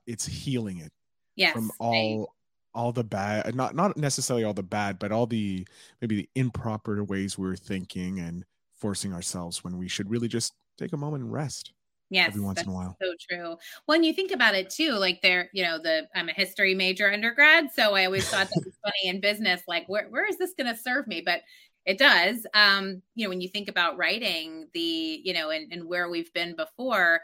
it's 0.07 0.27
healing 0.27 0.79
it 0.79 0.93
yes, 1.37 1.53
from 1.53 1.71
all 1.79 2.33
all 2.75 2.91
the 2.91 3.05
bad 3.05 3.55
not 3.55 3.75
not 3.75 3.97
necessarily 3.97 4.43
all 4.43 4.53
the 4.53 4.63
bad 4.63 4.99
but 4.99 5.13
all 5.13 5.27
the 5.27 5.67
maybe 6.01 6.17
the 6.17 6.29
improper 6.35 7.05
ways 7.05 7.39
we're 7.39 7.55
thinking 7.55 8.19
and 8.19 8.45
forcing 8.75 9.13
ourselves 9.13 9.63
when 9.63 9.79
we 9.79 9.87
should 9.87 10.11
really 10.11 10.27
just 10.27 10.53
take 10.77 10.93
a 10.93 10.97
moment 10.97 11.23
and 11.23 11.33
rest 11.33 11.73
yes 12.11 12.29
every 12.29 12.41
once 12.41 12.61
in 12.61 12.69
a 12.69 12.73
while. 12.73 12.97
so 13.01 13.15
true. 13.31 13.57
When 13.87 14.03
you 14.03 14.13
think 14.13 14.33
about 14.33 14.57
it 14.57 14.71
too 14.71 14.93
like 14.93 15.23
there 15.23 15.51
you 15.53 15.63
know 15.63 15.79
the 15.79 16.09
i'm 16.17 16.29
a 16.29 16.33
history 16.33 16.75
major 16.75 17.11
undergrad 17.13 17.71
so 17.73 17.95
i 17.95 18.05
always 18.07 18.29
thought 18.29 18.49
that 18.53 18.63
was 18.65 18.75
funny 18.83 19.09
in 19.09 19.21
business 19.21 19.63
like 19.69 19.89
where, 19.89 20.09
where 20.09 20.27
is 20.29 20.37
this 20.37 20.55
going 20.59 20.73
to 20.73 20.81
serve 20.81 21.07
me? 21.07 21.23
But 21.25 21.43
it 21.87 21.97
does. 21.97 22.45
Um 22.55 23.03
you 23.15 23.25
know 23.25 23.29
when 23.29 23.41
you 23.41 23.49
think 23.49 23.69
about 23.69 23.97
writing 23.97 24.69
the 24.75 25.21
you 25.23 25.33
know 25.33 25.51
and, 25.51 25.73
and 25.73 25.87
where 25.87 26.11
we've 26.11 26.33
been 26.33 26.57
before 26.57 27.21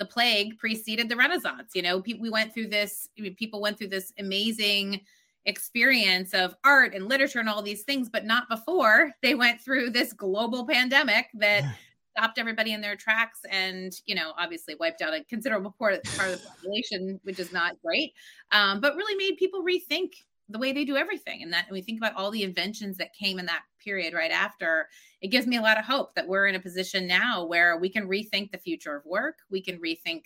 the 0.00 0.06
plague 0.06 0.58
preceded 0.58 1.08
the 1.08 1.14
Renaissance. 1.14 1.72
You 1.74 1.82
know, 1.82 1.98
we 1.98 2.30
went 2.30 2.52
through 2.52 2.68
this, 2.68 3.08
people 3.36 3.60
went 3.60 3.78
through 3.78 3.88
this 3.88 4.12
amazing 4.18 5.02
experience 5.44 6.34
of 6.34 6.54
art 6.64 6.94
and 6.94 7.08
literature 7.08 7.38
and 7.38 7.48
all 7.48 7.62
these 7.62 7.82
things, 7.82 8.08
but 8.08 8.24
not 8.24 8.48
before 8.48 9.12
they 9.22 9.34
went 9.34 9.60
through 9.60 9.90
this 9.90 10.12
global 10.12 10.66
pandemic 10.66 11.26
that 11.34 11.76
stopped 12.16 12.38
everybody 12.38 12.72
in 12.72 12.80
their 12.80 12.96
tracks 12.96 13.40
and, 13.50 13.92
you 14.06 14.14
know, 14.14 14.32
obviously 14.36 14.74
wiped 14.80 15.02
out 15.02 15.14
a 15.14 15.22
considerable 15.24 15.74
part 15.78 15.94
of 15.94 16.02
the 16.02 16.40
population, 16.48 17.20
which 17.22 17.38
is 17.38 17.52
not 17.52 17.76
great, 17.84 18.12
um, 18.52 18.80
but 18.80 18.96
really 18.96 19.16
made 19.16 19.36
people 19.36 19.62
rethink 19.62 20.12
the 20.50 20.58
way 20.58 20.72
they 20.72 20.84
do 20.84 20.96
everything. 20.96 21.42
And 21.42 21.52
that 21.52 21.66
we 21.70 21.80
think 21.80 21.98
about 21.98 22.14
all 22.16 22.30
the 22.30 22.42
inventions 22.42 22.96
that 22.98 23.14
came 23.14 23.38
in 23.38 23.46
that 23.46 23.62
period 23.82 24.14
right 24.14 24.30
after, 24.30 24.88
it 25.20 25.28
gives 25.28 25.46
me 25.46 25.56
a 25.56 25.62
lot 25.62 25.78
of 25.78 25.84
hope 25.84 26.14
that 26.14 26.26
we're 26.26 26.46
in 26.46 26.54
a 26.54 26.60
position 26.60 27.06
now 27.06 27.44
where 27.44 27.78
we 27.78 27.88
can 27.88 28.08
rethink 28.08 28.50
the 28.50 28.58
future 28.58 28.96
of 28.96 29.04
work. 29.04 29.36
We 29.50 29.62
can 29.62 29.80
rethink 29.80 30.24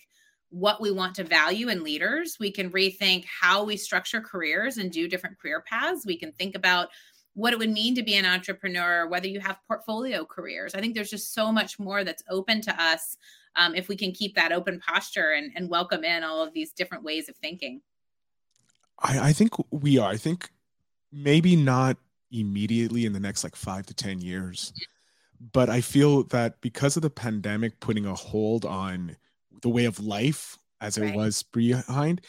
what 0.50 0.81
we 0.81 0.90
want 0.90 1.14
to 1.16 1.25
value 1.25 1.69
in 1.69 1.83
leaders. 1.83 2.37
We 2.38 2.50
can 2.50 2.71
rethink 2.71 3.25
how 3.25 3.64
we 3.64 3.76
structure 3.76 4.21
careers 4.21 4.76
and 4.78 4.90
do 4.90 5.09
different 5.09 5.38
career 5.38 5.64
paths. 5.66 6.07
We 6.07 6.16
can 6.16 6.33
think 6.33 6.54
about 6.54 6.88
what 7.35 7.52
it 7.52 7.59
would 7.59 7.71
mean 7.71 7.97
to 7.97 8.02
be 8.02 8.14
an 8.14 8.25
entrepreneur, 8.25 9.09
whether 9.09 9.26
you 9.26 9.40
have 9.40 9.59
portfolio 9.66 10.25
careers. 10.25 10.75
I 10.75 10.81
think 10.81 10.95
there's 10.95 11.11
just 11.11 11.35
so 11.35 11.50
much 11.50 11.81
more 11.81 12.04
that's 12.04 12.23
open 12.31 12.61
to 12.62 12.83
us 12.83 13.16
um, 13.57 13.75
if 13.75 13.88
we 13.88 13.97
can 13.97 14.12
keep 14.12 14.37
that 14.37 14.52
open 14.52 14.78
posture 14.78 15.33
and, 15.33 15.50
and 15.57 15.69
welcome 15.69 16.04
in 16.04 16.23
all 16.23 16.43
of 16.43 16.52
these 16.52 16.73
different 16.73 17.02
ways 17.02 17.28
of 17.28 17.37
thinking. 17.37 17.81
I, 19.00 19.28
I 19.28 19.32
think 19.32 19.52
we 19.70 19.98
are. 19.98 20.10
I 20.10 20.16
think 20.16 20.50
maybe 21.12 21.56
not 21.56 21.96
immediately 22.30 23.06
in 23.06 23.12
the 23.12 23.20
next 23.20 23.44
like 23.44 23.56
five 23.56 23.86
to 23.86 23.94
10 23.94 24.20
years. 24.20 24.72
But 25.52 25.68
I 25.68 25.80
feel 25.80 26.24
that 26.24 26.60
because 26.60 26.96
of 26.96 27.02
the 27.02 27.10
pandemic 27.10 27.80
putting 27.80 28.06
a 28.06 28.14
hold 28.14 28.64
on 28.64 29.16
the 29.62 29.68
way 29.68 29.84
of 29.84 30.00
life 30.00 30.58
as 30.80 30.98
right. 30.98 31.10
it 31.10 31.16
was 31.16 31.42
behind, 31.42 32.22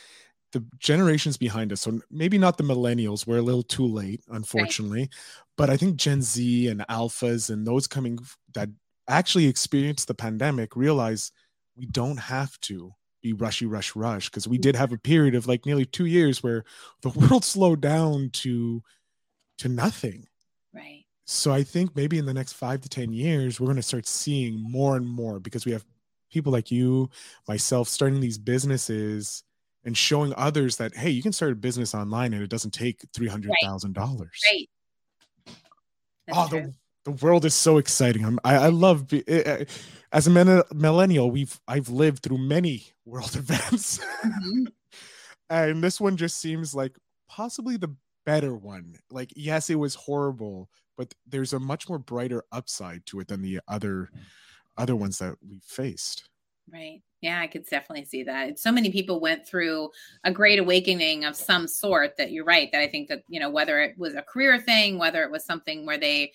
the 0.51 0.63
generations 0.79 1.37
behind 1.37 1.71
us, 1.71 1.81
so 1.81 1.99
maybe 2.09 2.37
not 2.37 2.57
the 2.57 2.63
millennials, 2.63 3.27
we're 3.27 3.37
a 3.37 3.41
little 3.41 3.63
too 3.63 3.85
late, 3.85 4.21
unfortunately, 4.29 5.01
right. 5.01 5.13
but 5.57 5.69
I 5.69 5.77
think 5.77 5.97
Gen 5.97 6.21
Z 6.21 6.67
and 6.67 6.81
alphas 6.89 7.49
and 7.49 7.65
those 7.65 7.87
coming 7.87 8.19
that 8.53 8.69
actually 9.07 9.47
experienced 9.47 10.07
the 10.07 10.13
pandemic 10.13 10.75
realize 10.75 11.31
we 11.75 11.85
don't 11.85 12.17
have 12.17 12.59
to 12.61 12.93
be 13.25 13.33
rushy, 13.33 13.65
rush, 13.65 13.95
rush, 13.95 14.29
because 14.29 14.47
we 14.47 14.59
did 14.59 14.75
have 14.75 14.93
a 14.93 14.99
period 14.99 15.33
of 15.33 15.47
like 15.47 15.65
nearly 15.65 15.85
two 15.85 16.05
years 16.05 16.43
where 16.43 16.63
the 17.01 17.09
world 17.19 17.43
slowed 17.43 17.81
down 17.81 18.29
to 18.29 18.83
to 19.57 19.67
nothing. 19.67 20.27
Right. 20.73 21.05
So 21.25 21.51
I 21.51 21.63
think 21.63 21.95
maybe 21.95 22.19
in 22.19 22.27
the 22.27 22.35
next 22.35 22.53
five 22.53 22.81
to 22.81 22.89
ten 22.89 23.11
years, 23.11 23.59
we're 23.59 23.65
going 23.65 23.77
to 23.77 23.81
start 23.81 24.05
seeing 24.07 24.61
more 24.61 24.95
and 24.95 25.07
more 25.07 25.39
because 25.39 25.65
we 25.65 25.71
have 25.71 25.83
people 26.31 26.51
like 26.51 26.69
you, 26.69 27.09
myself, 27.47 27.87
starting 27.87 28.19
these 28.19 28.37
businesses 28.37 29.43
and 29.83 29.97
showing 29.97 30.31
others 30.37 30.77
that 30.77 30.95
hey, 30.95 31.09
you 31.09 31.23
can 31.23 31.33
start 31.33 31.51
a 31.51 31.55
business 31.55 31.95
online 31.95 32.31
and 32.31 32.43
it 32.43 32.49
doesn't 32.49 32.75
take 32.75 33.01
three 33.11 33.27
hundred 33.27 33.53
thousand 33.63 33.93
dollars. 33.93 34.39
Right. 34.51 34.69
oh, 36.31 36.47
the, 36.47 36.73
the 37.05 37.11
world 37.11 37.45
is 37.45 37.53
so 37.53 37.77
exciting. 37.77 38.25
I'm, 38.25 38.39
I, 38.43 38.55
I 38.55 38.67
love 38.69 39.05
it, 39.11 39.69
as 40.11 40.27
a 40.27 40.63
millennial. 40.73 41.31
We've 41.31 41.59
I've 41.67 41.89
lived 41.89 42.23
through 42.23 42.39
many 42.39 42.87
world 43.05 43.35
events. 43.35 43.99
Mm-hmm. 44.23 44.65
and 45.49 45.83
this 45.83 46.01
one 46.01 46.17
just 46.17 46.39
seems 46.39 46.75
like 46.75 46.97
possibly 47.29 47.77
the 47.77 47.95
better 48.25 48.55
one. 48.55 48.95
Like, 49.11 49.31
yes, 49.35 49.69
it 49.69 49.75
was 49.75 49.95
horrible, 49.95 50.69
but 50.97 51.13
there's 51.27 51.53
a 51.53 51.59
much 51.59 51.87
more 51.87 51.99
brighter 51.99 52.43
upside 52.51 53.05
to 53.07 53.19
it 53.19 53.27
than 53.27 53.41
the 53.41 53.59
other 53.67 54.09
other 54.77 54.95
ones 54.95 55.19
that 55.19 55.35
we 55.47 55.61
faced. 55.63 56.27
Right. 56.71 57.01
Yeah, 57.21 57.39
I 57.39 57.47
could 57.47 57.65
definitely 57.65 58.05
see 58.05 58.23
that. 58.23 58.59
So 58.59 58.71
many 58.71 58.91
people 58.91 59.19
went 59.19 59.47
through 59.47 59.89
a 60.23 60.31
great 60.31 60.59
awakening 60.59 61.23
of 61.23 61.35
some 61.35 61.67
sort 61.67 62.17
that 62.17 62.31
you're 62.31 62.45
right. 62.45 62.71
That 62.71 62.81
I 62.81 62.87
think 62.87 63.07
that, 63.09 63.23
you 63.27 63.39
know, 63.39 63.49
whether 63.49 63.79
it 63.81 63.97
was 63.97 64.15
a 64.15 64.21
career 64.21 64.59
thing, 64.59 64.97
whether 64.97 65.23
it 65.23 65.31
was 65.31 65.45
something 65.45 65.85
where 65.85 65.97
they 65.97 66.33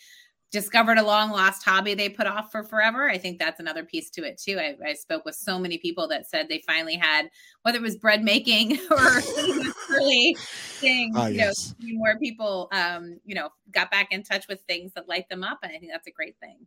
discovered 0.51 0.99
a 0.99 1.03
long 1.03 1.31
lost 1.31 1.65
hobby 1.65 1.95
they 1.95 2.09
put 2.09 2.27
off 2.27 2.51
for 2.51 2.63
forever. 2.63 3.09
I 3.09 3.19
think 3.19 3.39
that's 3.39 3.61
another 3.61 3.85
piece 3.85 4.11
to 4.11 4.25
it 4.25 4.39
too. 4.39 4.59
I, 4.59 4.77
I 4.85 4.95
spoke 4.95 5.25
with 5.25 5.37
so 5.37 5.59
many 5.59 5.79
people 5.79 6.09
that 6.09 6.29
said 6.29 6.49
they 6.49 6.63
finally 6.67 6.97
had, 6.97 7.31
whether 7.63 7.79
it 7.79 7.83
was 7.83 7.97
bread 7.97 8.25
making 8.25 8.79
or 8.91 8.99
really 9.91 10.37
things, 10.39 11.17
uh, 11.17 11.31
yes. 11.33 11.75
you 11.79 11.95
know, 11.95 11.99
more 11.99 12.19
people, 12.19 12.69
um, 12.73 13.21
you 13.25 13.35
know, 13.35 13.51
got 13.71 13.91
back 13.91 14.09
in 14.11 14.23
touch 14.23 14.49
with 14.49 14.61
things 14.63 14.93
that 14.95 15.09
light 15.09 15.29
them 15.29 15.45
up. 15.45 15.61
And 15.63 15.73
I 15.73 15.79
think 15.79 15.93
that's 15.93 16.09
a 16.09 16.13
great 16.13 16.37
thing. 16.41 16.67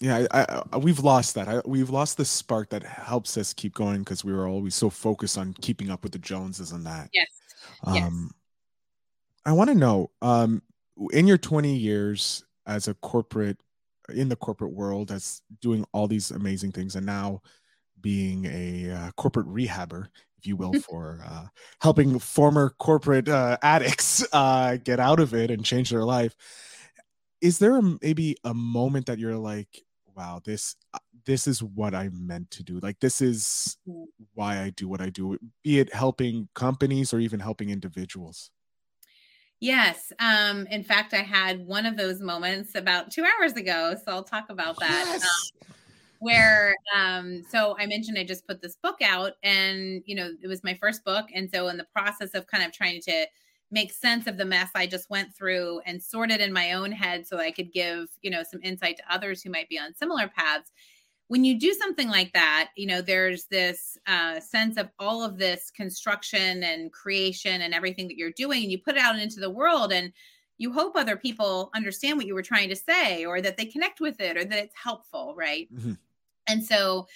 Yeah, 0.00 0.26
I, 0.30 0.62
I, 0.72 0.78
we've 0.78 1.00
lost 1.00 1.34
that. 1.34 1.46
I, 1.46 1.60
we've 1.66 1.90
lost 1.90 2.16
the 2.16 2.24
spark 2.24 2.70
that 2.70 2.82
helps 2.82 3.36
us 3.36 3.52
keep 3.52 3.74
going 3.74 3.98
because 3.98 4.24
we 4.24 4.32
were 4.32 4.48
always 4.48 4.74
so 4.74 4.88
focused 4.88 5.36
on 5.36 5.52
keeping 5.60 5.90
up 5.90 6.02
with 6.02 6.12
the 6.12 6.18
Joneses 6.18 6.72
and 6.72 6.86
that. 6.86 7.10
Yes. 7.12 7.28
Um, 7.84 7.94
yes. 7.94 8.12
I 9.44 9.52
want 9.52 9.68
to 9.68 9.74
know, 9.74 10.10
um, 10.22 10.62
in 11.12 11.26
your 11.26 11.36
20 11.36 11.76
years 11.76 12.44
as 12.70 12.86
a 12.88 12.94
corporate 12.94 13.60
in 14.14 14.28
the 14.28 14.36
corporate 14.36 14.72
world 14.72 15.10
as 15.10 15.42
doing 15.60 15.84
all 15.92 16.06
these 16.06 16.30
amazing 16.30 16.72
things 16.72 16.96
and 16.96 17.04
now 17.04 17.42
being 18.00 18.46
a 18.46 18.90
uh, 18.90 19.10
corporate 19.16 19.46
rehabber 19.46 20.06
if 20.38 20.46
you 20.46 20.56
will 20.56 20.72
for 20.88 21.20
uh, 21.26 21.46
helping 21.82 22.18
former 22.18 22.70
corporate 22.78 23.28
uh, 23.28 23.58
addicts 23.62 24.24
uh, 24.32 24.76
get 24.82 25.00
out 25.00 25.20
of 25.20 25.34
it 25.34 25.50
and 25.50 25.64
change 25.64 25.90
their 25.90 26.04
life. 26.04 26.34
Is 27.40 27.58
there 27.58 27.76
a, 27.76 27.82
maybe 28.02 28.36
a 28.44 28.54
moment 28.54 29.06
that 29.06 29.18
you're 29.18 29.36
like 29.36 29.82
wow 30.16 30.40
this 30.44 30.76
uh, 30.94 30.98
this 31.24 31.46
is 31.46 31.62
what 31.62 31.94
i 31.94 32.08
meant 32.12 32.50
to 32.50 32.62
do. 32.62 32.78
Like 32.80 33.00
this 33.00 33.20
is 33.20 33.76
mm. 33.88 34.04
why 34.34 34.60
i 34.60 34.70
do 34.70 34.88
what 34.88 35.00
i 35.00 35.10
do 35.10 35.38
be 35.62 35.80
it 35.80 35.92
helping 35.94 36.48
companies 36.54 37.12
or 37.12 37.20
even 37.20 37.40
helping 37.40 37.70
individuals 37.70 38.50
Yes. 39.60 40.12
Um, 40.18 40.66
in 40.68 40.82
fact, 40.82 41.12
I 41.12 41.18
had 41.18 41.66
one 41.66 41.84
of 41.84 41.96
those 41.96 42.20
moments 42.20 42.74
about 42.74 43.10
two 43.10 43.24
hours 43.24 43.52
ago. 43.52 43.94
So 44.02 44.10
I'll 44.10 44.24
talk 44.24 44.48
about 44.48 44.78
that. 44.80 45.04
Yes. 45.06 45.22
Um, 45.22 45.70
where 46.20 46.76
um 46.94 47.42
so 47.48 47.74
i 47.78 47.86
mentioned 47.86 48.18
i 48.18 48.22
just 48.22 48.46
put 48.46 48.60
this 48.60 48.76
book 48.76 48.98
out 49.02 49.32
and 49.42 50.02
you 50.04 50.14
know 50.14 50.30
it 50.42 50.46
was 50.46 50.62
my 50.62 50.74
first 50.74 51.02
book 51.02 51.26
and 51.34 51.50
so 51.50 51.68
in 51.68 51.78
the 51.78 51.86
process 51.96 52.34
of 52.34 52.46
kind 52.46 52.62
of 52.62 52.70
trying 52.72 53.00
to 53.00 53.26
make 53.70 53.90
sense 53.90 54.26
of 54.26 54.36
the 54.36 54.44
mess 54.44 54.68
i 54.74 54.86
just 54.86 55.08
went 55.08 55.34
through 55.34 55.80
and 55.86 56.02
sort 56.02 56.30
it 56.30 56.40
in 56.40 56.52
my 56.52 56.74
own 56.74 56.92
head 56.92 57.26
so 57.26 57.38
i 57.38 57.50
could 57.50 57.72
give 57.72 58.06
you 58.20 58.30
know 58.30 58.42
some 58.48 58.60
insight 58.62 58.98
to 58.98 59.02
others 59.12 59.42
who 59.42 59.50
might 59.50 59.68
be 59.70 59.78
on 59.78 59.94
similar 59.94 60.28
paths 60.28 60.72
when 61.30 61.44
you 61.44 61.60
do 61.60 61.72
something 61.72 62.08
like 62.08 62.32
that 62.32 62.70
you 62.76 62.86
know 62.86 63.00
there's 63.00 63.44
this 63.44 63.96
uh, 64.08 64.40
sense 64.40 64.76
of 64.76 64.88
all 64.98 65.22
of 65.24 65.38
this 65.38 65.70
construction 65.70 66.64
and 66.64 66.92
creation 66.92 67.62
and 67.62 67.72
everything 67.72 68.08
that 68.08 68.16
you're 68.16 68.32
doing 68.32 68.62
and 68.64 68.72
you 68.72 68.78
put 68.78 68.96
it 68.96 69.00
out 69.00 69.18
into 69.18 69.38
the 69.38 69.50
world 69.50 69.92
and 69.92 70.12
you 70.58 70.72
hope 70.72 70.96
other 70.96 71.16
people 71.16 71.70
understand 71.74 72.18
what 72.18 72.26
you 72.26 72.34
were 72.34 72.42
trying 72.42 72.68
to 72.68 72.76
say 72.76 73.24
or 73.24 73.40
that 73.40 73.56
they 73.56 73.64
connect 73.64 74.00
with 74.00 74.20
it 74.20 74.36
or 74.36 74.44
that 74.44 74.58
it's 74.58 74.74
helpful 74.74 75.34
right 75.36 75.72
mm-hmm. 75.72 75.92
And 76.50 76.64
so 76.64 77.06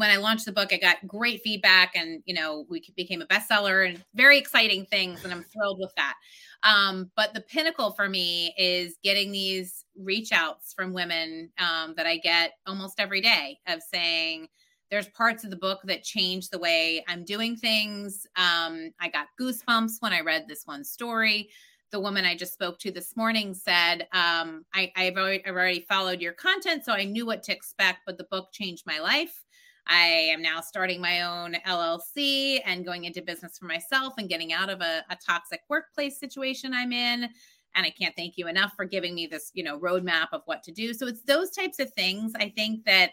when 0.00 0.08
I 0.08 0.16
launched 0.16 0.46
the 0.46 0.52
book, 0.52 0.72
I 0.72 0.78
got 0.78 1.06
great 1.06 1.42
feedback 1.42 1.94
and, 1.94 2.22
you 2.24 2.32
know, 2.32 2.64
we 2.70 2.82
became 2.96 3.20
a 3.20 3.26
bestseller 3.26 3.86
and 3.86 4.02
very 4.14 4.38
exciting 4.38 4.86
things. 4.86 5.22
And 5.24 5.30
I'm 5.30 5.44
thrilled 5.44 5.78
with 5.78 5.92
that. 5.98 6.14
Um, 6.62 7.10
but 7.16 7.34
the 7.34 7.42
pinnacle 7.42 7.90
for 7.90 8.08
me 8.08 8.54
is 8.56 8.96
getting 9.04 9.30
these 9.30 9.84
reach 9.94 10.32
outs 10.32 10.72
from 10.72 10.94
women 10.94 11.50
um, 11.58 11.92
that 11.98 12.06
I 12.06 12.16
get 12.16 12.52
almost 12.66 12.98
every 12.98 13.20
day 13.20 13.58
of 13.66 13.82
saying, 13.82 14.48
there's 14.90 15.08
parts 15.08 15.44
of 15.44 15.50
the 15.50 15.56
book 15.56 15.80
that 15.84 16.02
change 16.02 16.48
the 16.48 16.58
way 16.58 17.04
I'm 17.06 17.22
doing 17.22 17.54
things. 17.54 18.26
Um, 18.36 18.92
I 19.00 19.10
got 19.12 19.26
goosebumps 19.38 19.96
when 20.00 20.14
I 20.14 20.22
read 20.22 20.46
this 20.48 20.62
one 20.64 20.82
story 20.82 21.50
the 21.90 22.00
woman 22.00 22.24
I 22.24 22.36
just 22.36 22.52
spoke 22.52 22.78
to 22.78 22.92
this 22.92 23.16
morning 23.16 23.52
said, 23.52 24.02
um, 24.12 24.64
I, 24.72 24.92
have 24.94 25.16
already, 25.16 25.44
I've 25.44 25.54
already 25.54 25.80
followed 25.88 26.20
your 26.20 26.34
content, 26.34 26.84
so 26.84 26.92
I 26.92 27.04
knew 27.04 27.26
what 27.26 27.42
to 27.44 27.52
expect, 27.52 28.00
but 28.06 28.16
the 28.16 28.28
book 28.30 28.50
changed 28.52 28.84
my 28.86 29.00
life. 29.00 29.42
I 29.86 30.30
am 30.32 30.42
now 30.42 30.60
starting 30.60 31.00
my 31.00 31.22
own 31.22 31.56
LLC 31.66 32.60
and 32.64 32.84
going 32.84 33.04
into 33.04 33.22
business 33.22 33.58
for 33.58 33.66
myself 33.66 34.14
and 34.18 34.28
getting 34.28 34.52
out 34.52 34.70
of 34.70 34.80
a, 34.80 35.04
a 35.10 35.16
toxic 35.26 35.60
workplace 35.68 36.20
situation 36.20 36.72
I'm 36.72 36.92
in. 36.92 37.28
And 37.74 37.86
I 37.86 37.90
can't 37.90 38.14
thank 38.16 38.36
you 38.36 38.48
enough 38.48 38.72
for 38.76 38.84
giving 38.84 39.14
me 39.14 39.26
this, 39.26 39.50
you 39.54 39.62
know, 39.62 39.78
roadmap 39.78 40.28
of 40.32 40.42
what 40.44 40.62
to 40.64 40.72
do. 40.72 40.92
So 40.92 41.06
it's 41.06 41.22
those 41.22 41.50
types 41.50 41.78
of 41.78 41.92
things 41.92 42.32
I 42.36 42.52
think 42.56 42.84
that 42.84 43.12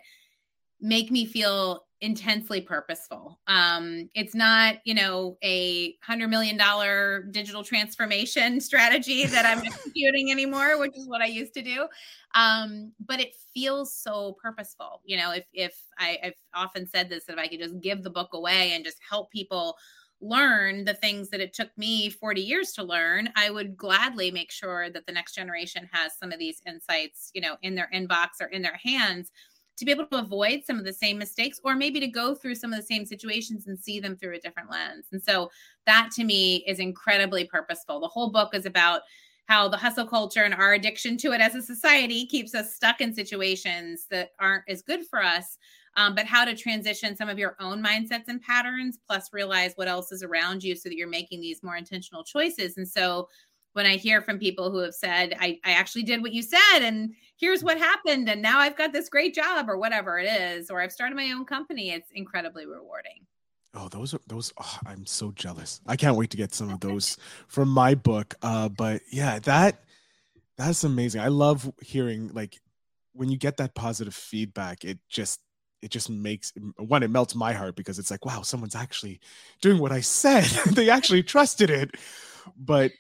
make 0.79 1.12
me 1.12 1.25
feel 1.25 1.87
intensely 2.01 2.62
purposeful. 2.62 3.39
Um, 3.48 4.10
it's 4.13 4.36
not, 4.36 4.77
you 4.86 4.94
know, 4.94 5.38
a 5.44 5.96
hundred 6.04 6.27
million 6.27 6.58
dollar 6.58 7.24
digital 7.32 7.63
transformation 7.63 8.62
strategy 8.62 9.25
that 9.25 9.46
I'm 9.46 9.60
executing 9.66 10.32
anymore, 10.32 10.80
which 10.80 10.96
is 10.96 11.08
what 11.08 11.22
I 11.22 11.25
used 11.25 11.54
to 11.56 11.62
do. 11.62 11.88
Um, 12.36 12.94
but 13.06 13.20
it 13.20 13.34
feels 13.54 13.96
so 13.96 14.38
purposeful. 14.42 15.01
You 15.06 15.18
know, 15.18 15.32
if 15.32 15.46
if 15.54 15.75
I, 15.98 16.20
I've 16.24 16.42
often 16.54 16.88
said 16.88 17.10
this, 17.10 17.25
that 17.25 17.34
if 17.34 17.39
I 17.39 17.48
could 17.48 17.60
just 17.60 17.80
give 17.82 18.04
the 18.04 18.10
book 18.10 18.30
away 18.34 18.74
and 18.74 18.86
just 18.86 18.98
help 19.08 19.32
people 19.32 19.75
learn 20.20 20.84
the 20.84 20.96
things 20.96 21.30
that 21.30 21.42
it 21.42 21.54
took 21.54 21.70
me 21.77 22.10
40 22.10 22.42
years 22.42 22.72
to 22.74 22.84
learn, 22.84 23.30
I 23.36 23.51
would 23.51 23.77
gladly 23.77 24.32
make 24.32 24.51
sure 24.51 24.89
that 24.89 25.06
the 25.06 25.12
next 25.12 25.36
generation 25.36 25.88
has 25.92 26.18
some 26.18 26.32
of 26.32 26.39
these 26.39 26.60
insights, 26.66 27.30
you 27.36 27.42
know, 27.42 27.56
in 27.62 27.75
their 27.75 27.89
inbox 27.94 28.42
or 28.42 28.48
in 28.48 28.63
their 28.63 28.80
hands 28.84 29.30
to 29.77 29.86
be 29.86 29.91
able 29.91 30.05
to 30.07 30.17
avoid 30.17 30.63
some 30.65 30.79
of 30.79 30.86
the 30.86 30.93
same 30.93 31.17
mistakes 31.17 31.60
or 31.63 31.75
maybe 31.75 32.00
to 32.00 32.07
go 32.07 32.36
through 32.36 32.55
some 32.55 32.74
of 32.74 32.79
the 32.79 32.86
same 32.86 33.05
situations 33.05 33.67
and 33.67 33.79
see 33.79 34.00
them 34.00 34.15
through 34.15 34.36
a 34.36 34.39
different 34.39 34.69
lens. 34.69 35.07
And 35.12 35.22
so 35.22 35.50
that 35.86 36.10
to 36.15 36.24
me 36.24 36.63
is 36.67 36.79
incredibly 36.79 37.46
purposeful. 37.46 38.00
The 38.00 38.07
whole 38.07 38.31
book 38.31 38.53
is 38.53 38.65
about 38.65 39.01
how 39.48 39.67
the 39.67 39.77
hustle 39.77 40.05
culture 40.05 40.43
and 40.43 40.53
our 40.53 40.74
addiction 40.74 41.15
to 41.17 41.31
it 41.31 41.39
as 41.39 41.55
a 41.55 41.62
society 41.62 42.25
keeps 42.25 42.53
us 42.53 42.75
stuck 42.75 43.00
in 43.00 43.13
situations 43.13 44.05
that 44.12 44.31
aren't 44.39 44.63
as 44.67 44.81
good 44.81 45.05
for 45.07 45.24
us. 45.24 45.57
Um, 45.96 46.13
but 46.13 46.27
how 46.27 46.46
to 46.46 46.55
transition 46.55 47.15
some 47.15 47.27
of 47.27 47.39
your 47.39 47.55
own 47.60 47.84
mindsets 47.84 48.27
and 48.27 48.39
patterns, 48.39 49.00
plus 49.07 49.34
realize 49.34 49.72
what 49.75 49.88
else 49.88 50.12
is 50.12 50.22
around 50.22 50.63
you 50.63 50.75
so 50.75 50.89
that 50.89 50.96
you're 50.96 51.07
making 51.07 51.41
these 51.41 51.63
more 51.63 51.75
intentional 51.75 52.24
choices. 52.24 52.77
And 52.77 52.88
so 52.88 53.27
when 53.74 53.86
I 53.86 53.95
hear 53.95 54.21
from 54.21 54.39
people 54.39 54.71
who 54.71 54.79
have 54.79 54.93
said, 54.93 55.36
I, 55.39 55.59
I 55.63 55.71
actually 55.71 56.03
did 56.03 56.21
what 56.21 56.33
you 56.33 56.41
said, 56.41 56.80
and 56.82 57.13
here's 57.38 57.63
what 57.63 57.77
happened, 57.77 58.30
and 58.30 58.41
now 58.41 58.60
I've 58.60 58.77
got 58.77 58.93
this 58.93 59.10
great 59.10 59.36
job, 59.36 59.69
or 59.69 59.77
whatever 59.77 60.17
it 60.19 60.27
is, 60.27 60.69
or 60.69 60.82
I've 60.82 60.91
started 60.91 61.15
my 61.15 61.32
own 61.32 61.45
company, 61.45 61.91
it's 61.91 62.10
incredibly 62.12 62.65
rewarding. 62.65 63.25
Oh, 63.73 63.89
those 63.89 64.13
are 64.13 64.19
those. 64.27 64.51
Oh, 64.60 64.77
I'm 64.88 65.06
so 65.06 65.32
jealous. 65.32 65.82
I 65.86 65.95
can't 65.95 66.15
wait 66.15 66.32
to 66.32 66.38
get 66.38 66.53
some 66.53 66.69
of 66.69 66.80
those 66.80 67.17
from 67.47 67.69
my 67.69 67.93
book. 67.93 68.34
Uh, 68.41 68.69
but 68.69 69.01
yeah, 69.12 69.39
that 69.39 69.84
that's 70.58 70.84
amazing. 70.84 71.21
I 71.21 71.27
love 71.27 71.71
hearing 71.82 72.30
like 72.34 72.60
when 73.13 73.30
you 73.30 73.38
get 73.38 73.58
that 73.58 73.75
positive 73.75 74.15
feedback. 74.15 74.84
It 74.84 74.97
just 75.10 75.41
it 75.82 75.91
just 75.91 76.10
makes 76.10 76.53
one 76.77 77.03
it 77.03 77.10
melts 77.10 77.36
my 77.36 77.53
heart 77.53 77.75
because 77.75 77.99
it's 77.99 78.10
like 78.10 78.25
wow 78.25 78.41
someone's 78.41 78.75
actually 78.75 79.19
doing 79.62 79.80
what 79.80 79.91
i 79.91 80.01
said 80.01 80.43
they 80.71 80.89
actually 80.89 81.23
trusted 81.23 81.69
it 81.69 81.91
but 82.58 82.91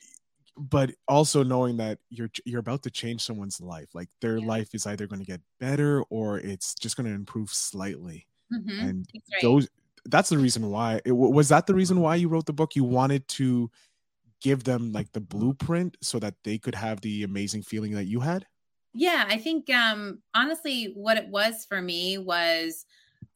but 0.57 0.91
also 1.07 1.43
knowing 1.43 1.77
that 1.77 1.99
you're 2.09 2.29
you're 2.45 2.59
about 2.59 2.83
to 2.83 2.89
change 2.89 3.21
someone's 3.21 3.61
life 3.61 3.87
like 3.93 4.09
their 4.21 4.37
yeah. 4.37 4.47
life 4.47 4.73
is 4.73 4.85
either 4.87 5.07
going 5.07 5.19
to 5.19 5.25
get 5.25 5.41
better 5.59 6.03
or 6.09 6.39
it's 6.39 6.73
just 6.73 6.97
going 6.97 7.07
to 7.07 7.13
improve 7.13 7.49
slightly 7.49 8.27
mm-hmm. 8.51 8.79
and 8.79 9.05
right. 9.13 9.41
those 9.41 9.67
that's 10.05 10.29
the 10.29 10.37
reason 10.37 10.69
why 10.69 11.01
it, 11.05 11.11
was 11.11 11.49
that 11.49 11.67
the 11.67 11.73
reason 11.73 11.99
why 12.01 12.15
you 12.15 12.27
wrote 12.27 12.45
the 12.45 12.53
book 12.53 12.75
you 12.75 12.83
wanted 12.83 13.27
to 13.27 13.69
give 14.41 14.63
them 14.63 14.91
like 14.91 15.11
the 15.11 15.19
blueprint 15.19 15.97
so 16.01 16.19
that 16.19 16.35
they 16.43 16.57
could 16.57 16.75
have 16.75 17.01
the 17.01 17.23
amazing 17.23 17.61
feeling 17.61 17.91
that 17.91 18.05
you 18.05 18.19
had 18.19 18.45
yeah 18.93 19.25
i 19.27 19.37
think 19.37 19.69
um 19.69 20.19
honestly 20.33 20.91
what 20.95 21.17
it 21.17 21.27
was 21.27 21.65
for 21.65 21.81
me 21.81 22.17
was 22.17 22.85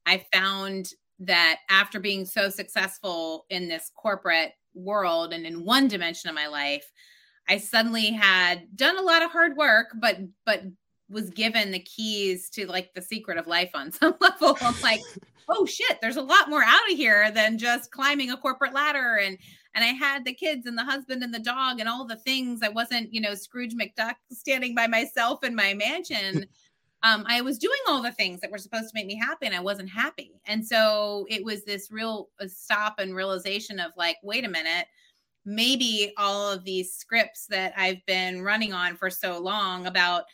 i 0.06 0.24
found 0.34 0.94
that 1.20 1.58
after 1.70 2.00
being 2.00 2.26
so 2.26 2.50
successful 2.50 3.46
in 3.52 3.68
this 3.68 3.92
corporate 3.96 4.54
world 4.74 5.34
and 5.34 5.46
in 5.46 5.66
one 5.66 5.88
dimension 5.88 6.30
of 6.30 6.36
my 6.36 6.48
life 6.48 6.86
i 7.50 7.58
suddenly 7.58 8.12
had 8.12 8.66
done 8.76 8.98
a 8.98 9.02
lot 9.02 9.22
of 9.22 9.32
hard 9.32 9.56
work 9.58 9.88
but 10.00 10.18
but 10.46 10.64
was 11.12 11.30
given 11.30 11.72
the 11.72 11.80
keys 11.80 12.50
to 12.50 12.66
like 12.66 12.94
the 12.94 13.02
secret 13.02 13.38
of 13.38 13.46
life 13.46 13.72
on 13.74 13.92
some 13.92 14.16
level. 14.20 14.58
I'm 14.62 14.80
like 14.82 15.02
oh 15.50 15.66
shit 15.66 16.00
there's 16.02 16.18
a 16.18 16.22
lot 16.22 16.50
more 16.50 16.64
out 16.64 16.92
of 16.92 16.98
here 16.98 17.30
than 17.32 17.58
just 17.58 17.92
climbing 17.92 18.32
a 18.32 18.38
corporate 18.38 18.74
ladder. 18.74 19.20
And 19.22 19.38
and 19.74 19.84
i 19.84 19.90
had 19.90 20.26
the 20.26 20.34
kids 20.34 20.66
and 20.66 20.78
the 20.78 20.84
husband 20.84 21.24
and 21.24 21.34
the 21.34 21.40
dog 21.40 21.80
and 21.80 21.90
all 21.90 22.06
the 22.08 22.16
things. 22.16 22.62
I 22.64 22.70
wasn't 22.70 23.14
you 23.14 23.22
know 23.22 23.36
scrooge 23.36 23.76
mcduck 23.76 24.16
standing 24.32 24.74
by 24.74 24.88
myself 24.88 25.44
in 25.44 25.56
my 25.56 25.74
mansion 25.74 26.46
um, 27.04 27.26
I 27.28 27.42
was 27.42 27.58
doing 27.58 27.80
all 27.88 28.02
the 28.02 28.12
things 28.12 28.42
that 28.42 28.52
were 28.52 28.58
supposed 28.58 28.90
to 28.90 28.92
make 28.94 29.08
me 29.08 29.16
happy 29.16 29.48
and 29.48 29.56
I 29.56 29.60
wasn't 29.60 29.90
happy. 29.90 30.40
And 30.46 30.66
so 30.66 31.26
it 31.30 31.44
was 31.44 31.64
this 31.64 31.90
real 31.92 32.30
stop 32.48 33.00
and 33.00 33.16
realization 33.16 33.80
of 33.80 33.92
like, 33.98 34.18
wait 34.24 34.46
a 34.46 34.50
minute, 34.50 34.86
maybe 35.46 36.14
all 36.18 36.52
of 36.52 36.64
these 36.64 36.94
scripts 36.94 37.48
that 37.48 37.74
I've 37.76 38.06
been 38.06 38.44
running 38.44 38.74
on 38.74 38.96
for 38.96 39.10
so 39.10 39.40
long 39.40 39.88
about 39.88 40.26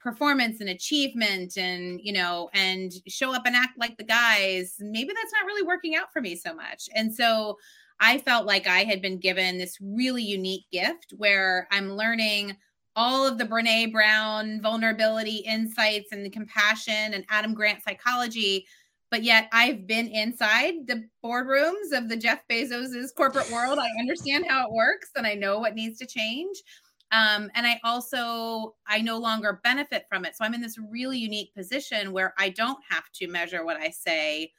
performance 0.00 0.60
and 0.60 0.68
achievement 0.68 1.56
and 1.56 1.98
you 2.02 2.12
know 2.12 2.50
and 2.52 2.92
show 3.08 3.34
up 3.34 3.46
and 3.46 3.56
act 3.56 3.78
like 3.78 3.96
the 3.96 4.04
guys 4.04 4.74
maybe 4.78 5.08
that's 5.14 5.32
not 5.32 5.46
really 5.46 5.66
working 5.66 5.96
out 5.96 6.12
for 6.12 6.20
me 6.20 6.36
so 6.36 6.54
much 6.54 6.90
and 6.94 7.12
so 7.12 7.56
i 8.00 8.18
felt 8.18 8.44
like 8.44 8.66
i 8.66 8.84
had 8.84 9.00
been 9.00 9.18
given 9.18 9.56
this 9.56 9.78
really 9.80 10.22
unique 10.22 10.66
gift 10.70 11.14
where 11.16 11.66
i'm 11.72 11.96
learning 11.96 12.54
all 12.96 13.26
of 13.26 13.38
the 13.38 13.44
Brene 13.44 13.92
Brown 13.92 14.60
vulnerability 14.60 15.36
insights 15.36 16.12
and 16.12 16.24
the 16.24 16.30
compassion 16.30 17.14
and 17.14 17.24
Adam 17.28 17.54
Grant 17.54 17.82
psychology. 17.82 18.66
But 19.10 19.22
yet 19.22 19.48
I've 19.52 19.86
been 19.86 20.08
inside 20.08 20.86
the 20.86 21.04
boardrooms 21.24 21.92
of 21.92 22.08
the 22.08 22.16
Jeff 22.16 22.42
Bezos's 22.48 23.12
corporate 23.12 23.50
world. 23.50 23.78
I 23.78 23.88
understand 24.00 24.46
how 24.48 24.66
it 24.66 24.72
works 24.72 25.10
and 25.16 25.26
I 25.26 25.34
know 25.34 25.58
what 25.58 25.74
needs 25.74 25.98
to 26.00 26.06
change. 26.06 26.62
Um, 27.12 27.48
and 27.54 27.66
I 27.66 27.78
also 27.84 28.74
I 28.88 29.00
no 29.00 29.18
longer 29.18 29.60
benefit 29.62 30.06
from 30.08 30.24
it. 30.24 30.36
So 30.36 30.44
I'm 30.44 30.54
in 30.54 30.60
this 30.60 30.78
really 30.78 31.18
unique 31.18 31.54
position 31.54 32.12
where 32.12 32.34
I 32.38 32.48
don't 32.48 32.78
have 32.88 33.04
to 33.14 33.28
measure 33.28 33.64
what 33.64 33.76
I 33.76 33.90
say 33.90 34.50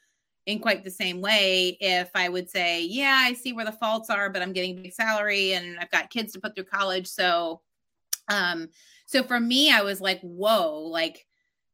in 0.46 0.60
quite 0.60 0.84
the 0.84 0.90
same 0.90 1.20
way 1.20 1.76
if 1.80 2.08
I 2.14 2.28
would 2.28 2.48
say, 2.48 2.82
yeah, 2.82 3.18
I 3.20 3.34
see 3.34 3.52
where 3.52 3.64
the 3.64 3.72
faults 3.72 4.08
are, 4.08 4.30
but 4.30 4.42
I'm 4.42 4.52
getting 4.52 4.80
big 4.80 4.92
salary 4.92 5.52
and 5.52 5.78
I've 5.80 5.90
got 5.90 6.08
kids 6.08 6.32
to 6.32 6.40
put 6.40 6.54
through 6.54 6.64
college. 6.64 7.08
So 7.08 7.60
um, 8.28 8.68
so 9.06 9.22
for 9.22 9.38
me, 9.38 9.70
I 9.70 9.82
was 9.82 10.00
like, 10.00 10.20
whoa, 10.20 10.80
like, 10.80 11.26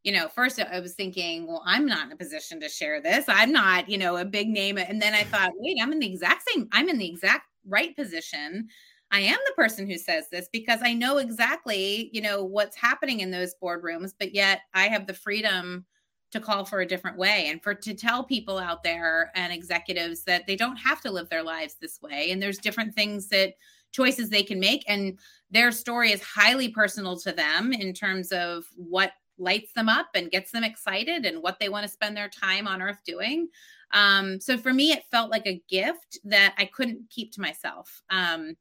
you 0.02 0.12
know, 0.12 0.28
first 0.28 0.60
I 0.60 0.80
was 0.80 0.94
thinking, 0.94 1.46
well, 1.46 1.62
I'm 1.64 1.86
not 1.86 2.06
in 2.06 2.12
a 2.12 2.16
position 2.16 2.60
to 2.60 2.68
share 2.68 3.00
this. 3.00 3.24
I'm 3.28 3.52
not, 3.52 3.88
you 3.88 3.98
know, 3.98 4.16
a 4.16 4.24
big 4.24 4.48
name. 4.48 4.76
And 4.76 5.00
then 5.00 5.14
I 5.14 5.22
thought, 5.22 5.52
wait, 5.54 5.78
I'm 5.80 5.92
in 5.92 6.00
the 6.00 6.10
exact 6.10 6.42
same, 6.50 6.68
I'm 6.72 6.88
in 6.88 6.98
the 6.98 7.08
exact 7.08 7.46
right 7.66 7.94
position. 7.96 8.68
I 9.12 9.20
am 9.20 9.38
the 9.46 9.52
person 9.54 9.86
who 9.86 9.98
says 9.98 10.24
this 10.30 10.48
because 10.52 10.80
I 10.82 10.94
know 10.94 11.18
exactly, 11.18 12.08
you 12.12 12.22
know, 12.22 12.42
what's 12.42 12.76
happening 12.76 13.20
in 13.20 13.30
those 13.30 13.54
boardrooms, 13.62 14.12
but 14.18 14.34
yet 14.34 14.60
I 14.72 14.88
have 14.88 15.06
the 15.06 15.14
freedom 15.14 15.84
to 16.32 16.40
call 16.40 16.64
for 16.64 16.80
a 16.80 16.86
different 16.86 17.18
way 17.18 17.48
and 17.48 17.62
for 17.62 17.74
to 17.74 17.94
tell 17.94 18.24
people 18.24 18.58
out 18.58 18.82
there 18.82 19.30
and 19.34 19.52
executives 19.52 20.24
that 20.24 20.46
they 20.46 20.56
don't 20.56 20.76
have 20.76 21.00
to 21.02 21.10
live 21.10 21.28
their 21.28 21.42
lives 21.42 21.76
this 21.80 22.00
way 22.00 22.30
and 22.30 22.42
there's 22.42 22.56
different 22.58 22.94
things 22.94 23.28
that 23.28 23.52
choices 23.92 24.28
they 24.28 24.42
can 24.42 24.58
make 24.58 24.84
and 24.88 25.18
their 25.50 25.70
story 25.70 26.12
is 26.12 26.22
highly 26.22 26.68
personal 26.68 27.16
to 27.18 27.32
them 27.32 27.72
in 27.72 27.92
terms 27.92 28.32
of 28.32 28.64
what 28.74 29.12
lights 29.38 29.72
them 29.74 29.88
up 29.88 30.08
and 30.14 30.30
gets 30.30 30.50
them 30.50 30.64
excited 30.64 31.24
and 31.24 31.42
what 31.42 31.58
they 31.60 31.68
want 31.68 31.84
to 31.84 31.92
spend 31.92 32.16
their 32.16 32.28
time 32.28 32.66
on 32.66 32.82
earth 32.82 33.00
doing. 33.04 33.48
Um, 33.92 34.40
so 34.40 34.56
for 34.56 34.72
me 34.72 34.92
it 34.92 35.04
felt 35.10 35.30
like 35.30 35.46
a 35.46 35.62
gift 35.68 36.18
that 36.24 36.54
i 36.56 36.64
couldn't 36.64 37.10
keep 37.10 37.32
to 37.32 37.40
myself. 37.40 38.02
Um, 38.10 38.56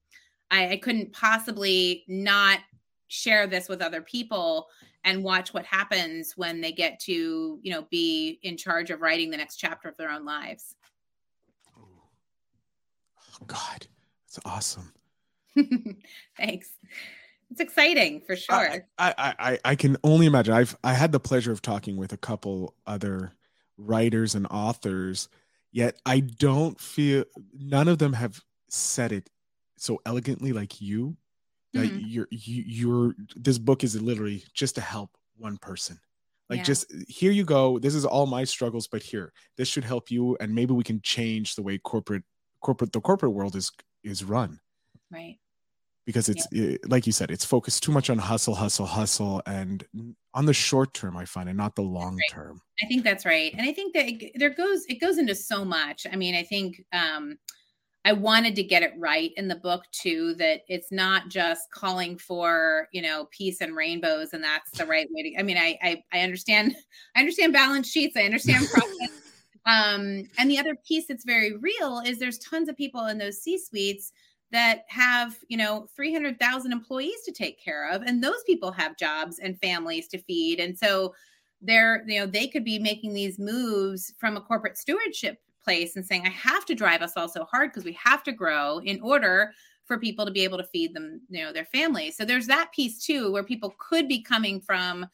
I, 0.49 0.71
I 0.71 0.77
couldn't 0.77 1.13
possibly 1.13 2.03
not 2.07 2.59
share 3.07 3.47
this 3.47 3.69
with 3.69 3.81
other 3.81 4.01
people 4.01 4.67
and 5.03 5.23
watch 5.23 5.53
what 5.53 5.65
happens 5.65 6.33
when 6.35 6.61
they 6.61 6.71
get 6.71 6.99
to 6.99 7.59
you 7.61 7.71
know 7.71 7.87
be 7.89 8.39
in 8.43 8.57
charge 8.57 8.89
of 8.89 9.01
writing 9.01 9.31
the 9.31 9.37
next 9.37 9.57
chapter 9.57 9.89
of 9.89 9.97
their 9.97 10.09
own 10.09 10.25
lives. 10.25 10.75
Oh, 11.77 11.83
god 13.47 13.87
that's 14.25 14.39
awesome 14.45 14.93
thanks. 16.37 16.69
It's 17.49 17.59
exciting 17.59 18.21
for 18.21 18.35
sure. 18.35 18.85
I, 18.97 19.13
I, 19.17 19.35
I 19.39 19.59
i 19.65 19.75
can 19.75 19.97
only 20.03 20.25
imagine. 20.25 20.53
I've 20.53 20.75
i 20.83 20.93
had 20.93 21.11
the 21.11 21.19
pleasure 21.19 21.51
of 21.51 21.61
talking 21.61 21.97
with 21.97 22.13
a 22.13 22.17
couple 22.17 22.75
other 22.87 23.33
writers 23.77 24.35
and 24.35 24.45
authors 24.51 25.27
yet 25.71 25.97
i 26.05 26.19
don't 26.19 26.79
feel 26.79 27.23
none 27.57 27.87
of 27.87 27.97
them 27.97 28.13
have 28.13 28.39
said 28.69 29.11
it 29.11 29.27
so 29.75 29.99
elegantly 30.05 30.53
like 30.53 30.79
you 30.79 31.17
that 31.73 31.87
mm-hmm. 31.87 32.05
you're 32.05 32.27
you, 32.31 32.63
you're 32.67 33.15
this 33.35 33.57
book 33.57 33.83
is 33.83 33.99
literally 34.01 34.43
just 34.53 34.75
to 34.75 34.81
help 34.81 35.17
one 35.37 35.57
person. 35.57 35.99
Like 36.49 36.59
yeah. 36.59 36.63
just 36.63 36.91
here 37.07 37.31
you 37.31 37.45
go. 37.45 37.79
This 37.79 37.95
is 37.95 38.05
all 38.05 38.25
my 38.25 38.43
struggles 38.43 38.87
but 38.87 39.01
here 39.01 39.31
this 39.57 39.67
should 39.67 39.83
help 39.83 40.11
you 40.11 40.37
and 40.39 40.53
maybe 40.53 40.73
we 40.73 40.83
can 40.83 41.01
change 41.01 41.55
the 41.55 41.63
way 41.63 41.77
corporate 41.77 42.23
corporate 42.61 42.91
the 42.91 43.01
corporate 43.01 43.33
world 43.33 43.55
is 43.55 43.71
is 44.03 44.23
run 44.23 44.59
right. 45.11 45.37
Because 46.05 46.29
it's 46.29 46.47
yeah. 46.51 46.63
it, 46.63 46.89
like 46.89 47.05
you 47.05 47.13
said 47.13 47.29
it's 47.29 47.45
focused 47.45 47.83
too 47.83 47.91
much 47.91 48.09
on 48.09 48.17
hustle 48.17 48.55
hustle 48.55 48.87
hustle 48.87 49.41
and 49.45 49.85
on 50.33 50.45
the 50.45 50.53
short 50.53 50.93
term 50.95 51.15
i 51.15 51.25
find 51.25 51.47
and 51.47 51.57
not 51.57 51.75
the 51.75 51.83
long 51.83 52.15
right. 52.15 52.29
term. 52.31 52.61
I 52.81 52.87
think 52.87 53.03
that's 53.03 53.25
right. 53.25 53.53
And 53.55 53.67
i 53.67 53.71
think 53.71 53.93
that 53.93 54.07
it, 54.07 54.31
there 54.35 54.49
goes 54.49 54.85
it 54.87 54.99
goes 54.99 55.17
into 55.17 55.35
so 55.35 55.63
much. 55.63 56.07
I 56.11 56.15
mean 56.15 56.35
i 56.35 56.43
think 56.43 56.83
um 56.91 57.37
I 58.03 58.13
wanted 58.13 58.55
to 58.55 58.63
get 58.63 58.81
it 58.81 58.93
right 58.97 59.31
in 59.37 59.47
the 59.47 59.55
book 59.55 59.83
too 59.91 60.33
that 60.35 60.61
it's 60.67 60.91
not 60.91 61.29
just 61.29 61.69
calling 61.71 62.17
for 62.17 62.87
you 62.91 63.01
know 63.01 63.27
peace 63.31 63.61
and 63.61 63.75
rainbows 63.75 64.33
and 64.33 64.43
that's 64.43 64.71
the 64.71 64.85
right 64.85 65.07
way 65.11 65.23
to 65.23 65.39
I 65.39 65.43
mean 65.43 65.57
I 65.57 65.77
I, 65.81 66.03
I 66.11 66.21
understand 66.21 66.75
I 67.15 67.19
understand 67.19 67.53
balance 67.53 67.89
sheets 67.89 68.17
I 68.17 68.23
understand 68.23 68.67
profit 68.73 69.11
um 69.65 70.27
and 70.39 70.49
the 70.49 70.57
other 70.57 70.75
piece 70.87 71.07
that's 71.07 71.25
very 71.25 71.55
real 71.57 72.01
is 72.03 72.17
there's 72.17 72.39
tons 72.39 72.69
of 72.69 72.77
people 72.77 73.05
in 73.07 73.17
those 73.17 73.41
C 73.41 73.59
suites 73.59 74.11
that 74.51 74.83
have 74.87 75.37
you 75.47 75.57
know 75.57 75.87
300,000 75.95 76.71
employees 76.71 77.21
to 77.25 77.31
take 77.31 77.63
care 77.63 77.89
of 77.89 78.01
and 78.01 78.23
those 78.23 78.43
people 78.45 78.71
have 78.71 78.97
jobs 78.97 79.39
and 79.39 79.59
families 79.59 80.07
to 80.09 80.17
feed 80.17 80.59
and 80.59 80.77
so 80.77 81.13
they're 81.61 82.03
you 82.07 82.19
know 82.19 82.25
they 82.25 82.47
could 82.47 82.65
be 82.65 82.79
making 82.79 83.13
these 83.13 83.39
moves 83.39 84.13
from 84.19 84.35
a 84.35 84.41
corporate 84.41 84.77
stewardship 84.77 85.39
place 85.63 85.95
and 85.95 86.05
saying, 86.05 86.25
I 86.25 86.29
have 86.29 86.65
to 86.65 86.75
drive 86.75 87.01
us 87.01 87.13
all 87.15 87.29
so 87.29 87.43
hard 87.45 87.71
because 87.71 87.85
we 87.85 87.93
have 87.93 88.23
to 88.23 88.31
grow 88.31 88.79
in 88.79 89.01
order 89.01 89.53
for 89.85 89.97
people 89.99 90.25
to 90.25 90.31
be 90.31 90.43
able 90.43 90.57
to 90.57 90.63
feed 90.65 90.93
them, 90.93 91.21
you 91.29 91.43
know, 91.43 91.51
their 91.51 91.65
families. 91.65 92.15
So 92.15 92.25
there's 92.25 92.47
that 92.47 92.71
piece 92.73 93.03
too, 93.03 93.31
where 93.31 93.43
people 93.43 93.75
could 93.77 94.07
be 94.07 94.21
coming 94.21 94.61
from 94.61 95.05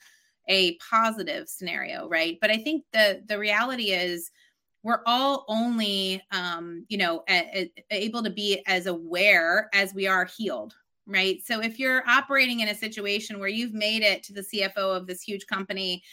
a 0.50 0.76
positive 0.78 1.50
scenario, 1.50 2.08
right? 2.08 2.38
But 2.40 2.52
I 2.52 2.58
think 2.58 2.84
the 2.94 3.22
the 3.28 3.38
reality 3.38 3.92
is 3.92 4.32
we're 4.88 5.04
all 5.06 5.44
only 5.50 6.24
um, 6.32 6.86
you 6.88 6.98
know 6.98 7.24
a, 7.30 7.70
a, 7.70 7.72
able 7.92 8.24
to 8.24 8.30
be 8.30 8.64
as 8.68 8.86
aware 8.86 9.70
as 9.74 9.94
we 9.94 10.08
are 10.08 10.26
healed 10.26 10.74
right? 11.10 11.40
So 11.46 11.62
if 11.62 11.80
you're 11.80 12.04
operating 12.06 12.60
in 12.60 12.68
a 12.68 12.76
situation 12.76 13.40
where 13.40 13.48
you've 13.48 13.74
made 13.74 14.02
it 14.02 14.24
to 14.24 14.34
the 14.34 14.42
cfo 14.42 14.96
of 14.96 15.08
this 15.08 15.22
huge 15.22 15.46
company 15.48 16.04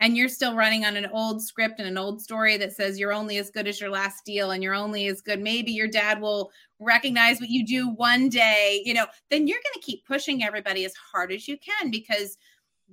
and 0.00 0.16
you're 0.16 0.28
still 0.28 0.54
running 0.54 0.84
on 0.84 0.96
an 0.96 1.06
old 1.12 1.42
script 1.42 1.78
and 1.78 1.88
an 1.88 1.98
old 1.98 2.22
story 2.22 2.56
that 2.56 2.72
says 2.72 2.98
you're 2.98 3.12
only 3.12 3.38
as 3.38 3.50
good 3.50 3.66
as 3.66 3.80
your 3.80 3.90
last 3.90 4.24
deal 4.24 4.52
and 4.52 4.62
you're 4.62 4.74
only 4.74 5.06
as 5.06 5.20
good 5.20 5.40
maybe 5.40 5.72
your 5.72 5.88
dad 5.88 6.20
will 6.20 6.50
recognize 6.78 7.40
what 7.40 7.50
you 7.50 7.66
do 7.66 7.88
one 7.90 8.28
day 8.28 8.82
you 8.84 8.94
know 8.94 9.06
then 9.30 9.46
you're 9.46 9.58
going 9.58 9.80
to 9.80 9.86
keep 9.86 10.04
pushing 10.06 10.42
everybody 10.42 10.84
as 10.84 10.94
hard 11.12 11.32
as 11.32 11.48
you 11.48 11.56
can 11.58 11.90
because 11.90 12.38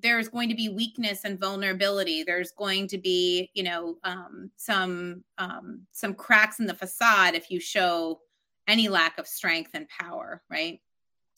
there's 0.02 0.28
going 0.28 0.50
to 0.50 0.56
be 0.56 0.70
weakness 0.70 1.22
and 1.24 1.40
vulnerability 1.40 2.24
there's 2.24 2.52
going 2.52 2.88
to 2.88 2.98
be 2.98 3.50
you 3.54 3.64
know 3.64 3.98
um, 4.04 4.50
some 4.56 5.24
um, 5.38 5.82
some 5.92 6.14
cracks 6.14 6.60
in 6.60 6.66
the 6.66 6.74
facade 6.74 7.36
if 7.36 7.50
you 7.50 7.60
show 7.60 8.20
any 8.68 8.88
lack 8.88 9.18
of 9.18 9.28
strength 9.28 9.72
and 9.74 9.88
power 9.90 10.42
right 10.50 10.82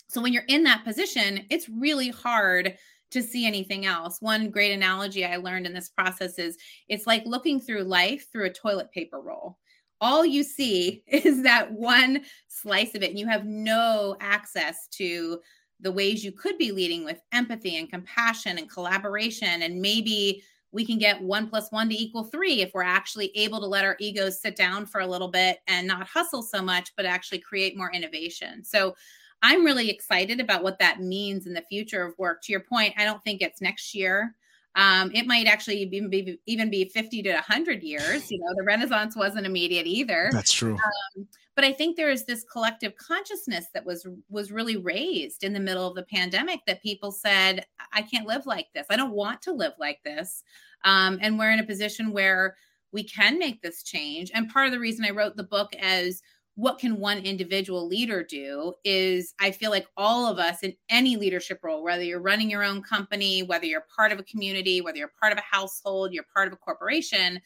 so 0.10 0.22
when 0.22 0.34
you're 0.34 0.43
in 0.48 0.63
that 0.63 0.84
position 0.84 1.46
it's 1.50 1.70
really 1.70 2.10
hard 2.10 2.78
to 3.12 3.22
see 3.22 3.46
anything 3.46 3.86
else. 3.86 4.22
One 4.22 4.50
great 4.50 4.74
analogy 4.74 5.26
I 5.26 5.38
learned 5.38 5.65
in 5.65 5.74
this 5.74 5.89
process 5.89 6.38
is 6.39 6.58
it's 6.88 7.08
like 7.08 7.26
looking 7.26 7.60
through 7.60 7.84
life 7.84 8.28
through 8.32 8.46
a 8.46 8.54
toilet 8.54 8.91
paper 8.91 9.22
roll. 9.22 9.58
All 10.02 10.26
you 10.26 10.43
see 10.43 11.04
is 11.08 11.43
that 11.43 11.72
one 11.72 12.24
slice 12.48 12.96
of 12.96 13.04
it, 13.04 13.10
and 13.10 13.20
you 13.20 13.28
have 13.28 13.46
no 13.46 14.15
access 14.20 14.88
to 14.93 15.39
the 15.80 15.92
ways 15.92 16.24
you 16.24 16.32
could 16.32 16.58
be 16.58 16.72
leading 16.72 17.04
with 17.06 17.22
empathy 17.32 17.78
and 17.78 17.90
compassion 17.90 18.58
and 18.58 18.70
collaboration. 18.70 19.62
And 19.62 19.82
maybe 19.82 20.44
we 20.72 20.86
can 20.86 20.98
get 20.98 21.22
one 21.22 21.48
plus 21.50 21.72
one 21.72 21.90
to 21.90 21.96
equal 21.96 22.24
three 22.24 22.62
if 22.62 22.74
we're 22.74 22.84
actually 22.84 23.32
able 23.36 23.60
to 23.60 23.66
let 23.66 23.86
our 23.86 23.96
egos 24.00 24.42
sit 24.42 24.56
down 24.56 24.86
for 24.86 25.02
a 25.02 25.08
little 25.08 25.30
bit 25.30 25.60
and 25.68 25.88
not 25.88 26.08
hustle 26.08 26.42
so 26.42 26.62
much, 26.62 26.94
but 26.96 27.06
actually 27.06 27.40
create 27.40 27.78
more 27.78 27.92
innovation. 27.92 28.63
So 28.63 28.96
I'm 29.44 29.63
really 29.63 29.90
excited 29.90 30.40
about 30.40 30.63
what 30.63 30.80
that 30.80 31.00
means 31.00 31.46
in 31.46 31.54
the 31.54 31.62
future 31.62 32.04
of 32.04 32.18
work. 32.18 32.42
To 32.44 32.52
your 32.52 32.62
point, 32.62 32.94
I 32.98 33.06
don't 33.06 33.24
think 33.24 33.42
it's 33.42 33.62
next 33.62 33.94
year. 33.94 34.36
Um, 34.76 35.12
it 35.13 35.26
might 35.26 35.48
actually 35.48 35.82
even 35.82 36.10
be 36.10 36.40
even 36.46 36.70
be 36.70 36.86
50 36.86 37.24
to 37.24 37.34
100 37.34 37.82
years. 37.82 38.30
You 38.32 38.40
know, 38.40 38.54
the 38.56 38.63
Renaissance 38.63 39.16
wasn't 39.16 39.46
immediate 39.46 39.88
either. 39.88 40.30
That's 40.32 40.52
true. 40.52 40.74
Um, 40.74 41.28
but 41.58 41.65
I 41.65 41.74
think 41.74 41.98
there 41.98 42.12
is 42.12 42.24
this 42.24 42.43
collective 42.43 42.96
consciousness 42.98 43.65
that 43.74 43.84
was 43.84 44.08
was 44.30 44.52
really 44.52 44.78
raised 44.78 45.43
in 45.43 45.54
the 45.54 45.60
middle 45.60 45.88
of 45.88 45.96
the 45.96 46.04
pandemic 46.04 46.60
that 46.67 46.84
people 46.84 47.12
said, 47.12 47.65
"I 47.91 48.04
can't 48.04 48.28
live 48.28 48.46
like 48.46 48.67
this. 48.76 48.86
I 48.91 48.96
don't 48.96 49.15
want 49.15 49.41
to 49.41 49.54
live 49.54 49.74
like 49.80 50.04
this." 50.06 50.43
Um, 50.84 51.17
and 51.20 51.39
we're 51.39 51.52
in 51.52 51.60
a 51.60 51.65
position 51.65 52.12
where 52.12 52.56
we 52.91 53.04
can 53.04 53.39
make 53.39 53.63
this 53.63 53.82
change. 53.82 54.30
And 54.36 54.52
part 54.52 54.67
of 54.67 54.72
the 54.72 54.80
reason 54.80 55.04
I 55.04 55.10
wrote 55.10 55.36
the 55.36 55.43
book 55.43 55.74
as 55.80 56.22
what 56.54 56.78
can 56.78 57.00
one 57.00 57.20
individual 57.20 57.88
leader 57.88 58.24
do 58.24 58.74
is 58.84 59.36
i 59.39 59.52
feel 59.52 59.70
like 59.70 59.86
all 59.96 60.26
of 60.26 60.39
us 60.39 60.63
in 60.63 60.74
any 60.89 61.15
leadership 61.15 61.60
role 61.62 61.84
whether 61.84 62.04
you're 62.04 62.20
running 62.20 62.50
your 62.50 62.63
own 62.63 62.82
company 62.82 63.43
whether 63.43 63.65
you're 63.67 63.86
part 63.96 64.12
of 64.12 64.17
a 64.17 64.24
community 64.24 64.82
whether 64.82 64.98
you're 64.98 65.13
part 65.22 65.32
of 65.32 65.38
a 65.38 65.56
household 65.56 66.12
you're 66.12 66.26
part 66.34 66.48
of 66.48 66.54
a 66.54 66.58
corporation 66.58 67.39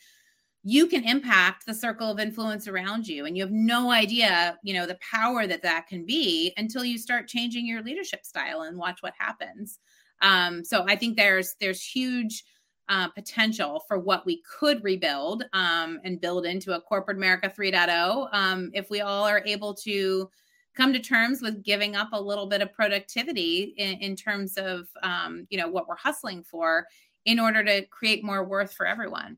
you 0.64 0.86
can 0.88 1.04
impact 1.04 1.66
the 1.66 1.74
circle 1.74 2.12
of 2.12 2.20
influence 2.20 2.68
around 2.68 3.08
you 3.08 3.26
and 3.26 3.36
you 3.36 3.44
have 3.44 3.52
no 3.52 3.92
idea 3.92 4.58
you 4.64 4.74
know 4.74 4.86
the 4.86 5.00
power 5.00 5.48
that 5.48 5.64
that 5.64 5.88
can 5.88 6.06
be 6.06 6.54
until 6.58 6.84
you 6.84 6.98
start 6.98 7.28
changing 7.28 7.66
your 7.66 7.82
leadership 7.82 8.26
style 8.26 8.62
and 8.62 8.78
watch 8.78 9.02
what 9.02 9.14
happens 9.18 9.80
um, 10.22 10.64
so 10.64 10.86
i 10.88 10.96
think 10.96 11.18
there's 11.18 11.56
there's 11.60 11.84
huge 11.84 12.44
uh, 12.90 13.08
potential 13.10 13.84
for 13.88 14.00
what 14.00 14.26
we 14.26 14.42
could 14.42 14.84
rebuild 14.84 15.46
um, 15.54 16.00
and 16.04 16.20
build 16.20 16.46
into 16.46 16.76
a 16.76 16.82
corporate 16.82 17.18
America 17.18 17.50
3.0 17.50 18.28
um, 18.34 18.70
if 18.74 18.90
we 18.90 19.02
all 19.02 19.24
are 19.24 19.42
able 19.46 19.74
to 19.74 20.30
come 20.76 20.94
to 20.94 21.00
terms 21.00 21.42
with 21.42 21.64
giving 21.64 21.96
up 21.96 22.10
a 22.14 22.22
little 22.22 22.48
bit 22.48 22.62
of 22.62 22.74
productivity 22.74 23.74
in, 23.78 23.94
in 24.00 24.16
terms 24.16 24.58
of 24.58 24.88
um, 25.04 25.48
you 25.50 25.58
know 25.58 25.68
what 25.68 25.88
we're 25.88 25.96
hustling 25.96 26.44
for 26.44 26.86
in 27.26 27.40
order 27.40 27.64
to 27.64 27.86
create 27.88 28.24
more 28.24 28.44
worth 28.44 28.74
for 28.74 28.86
everyone. 28.86 29.38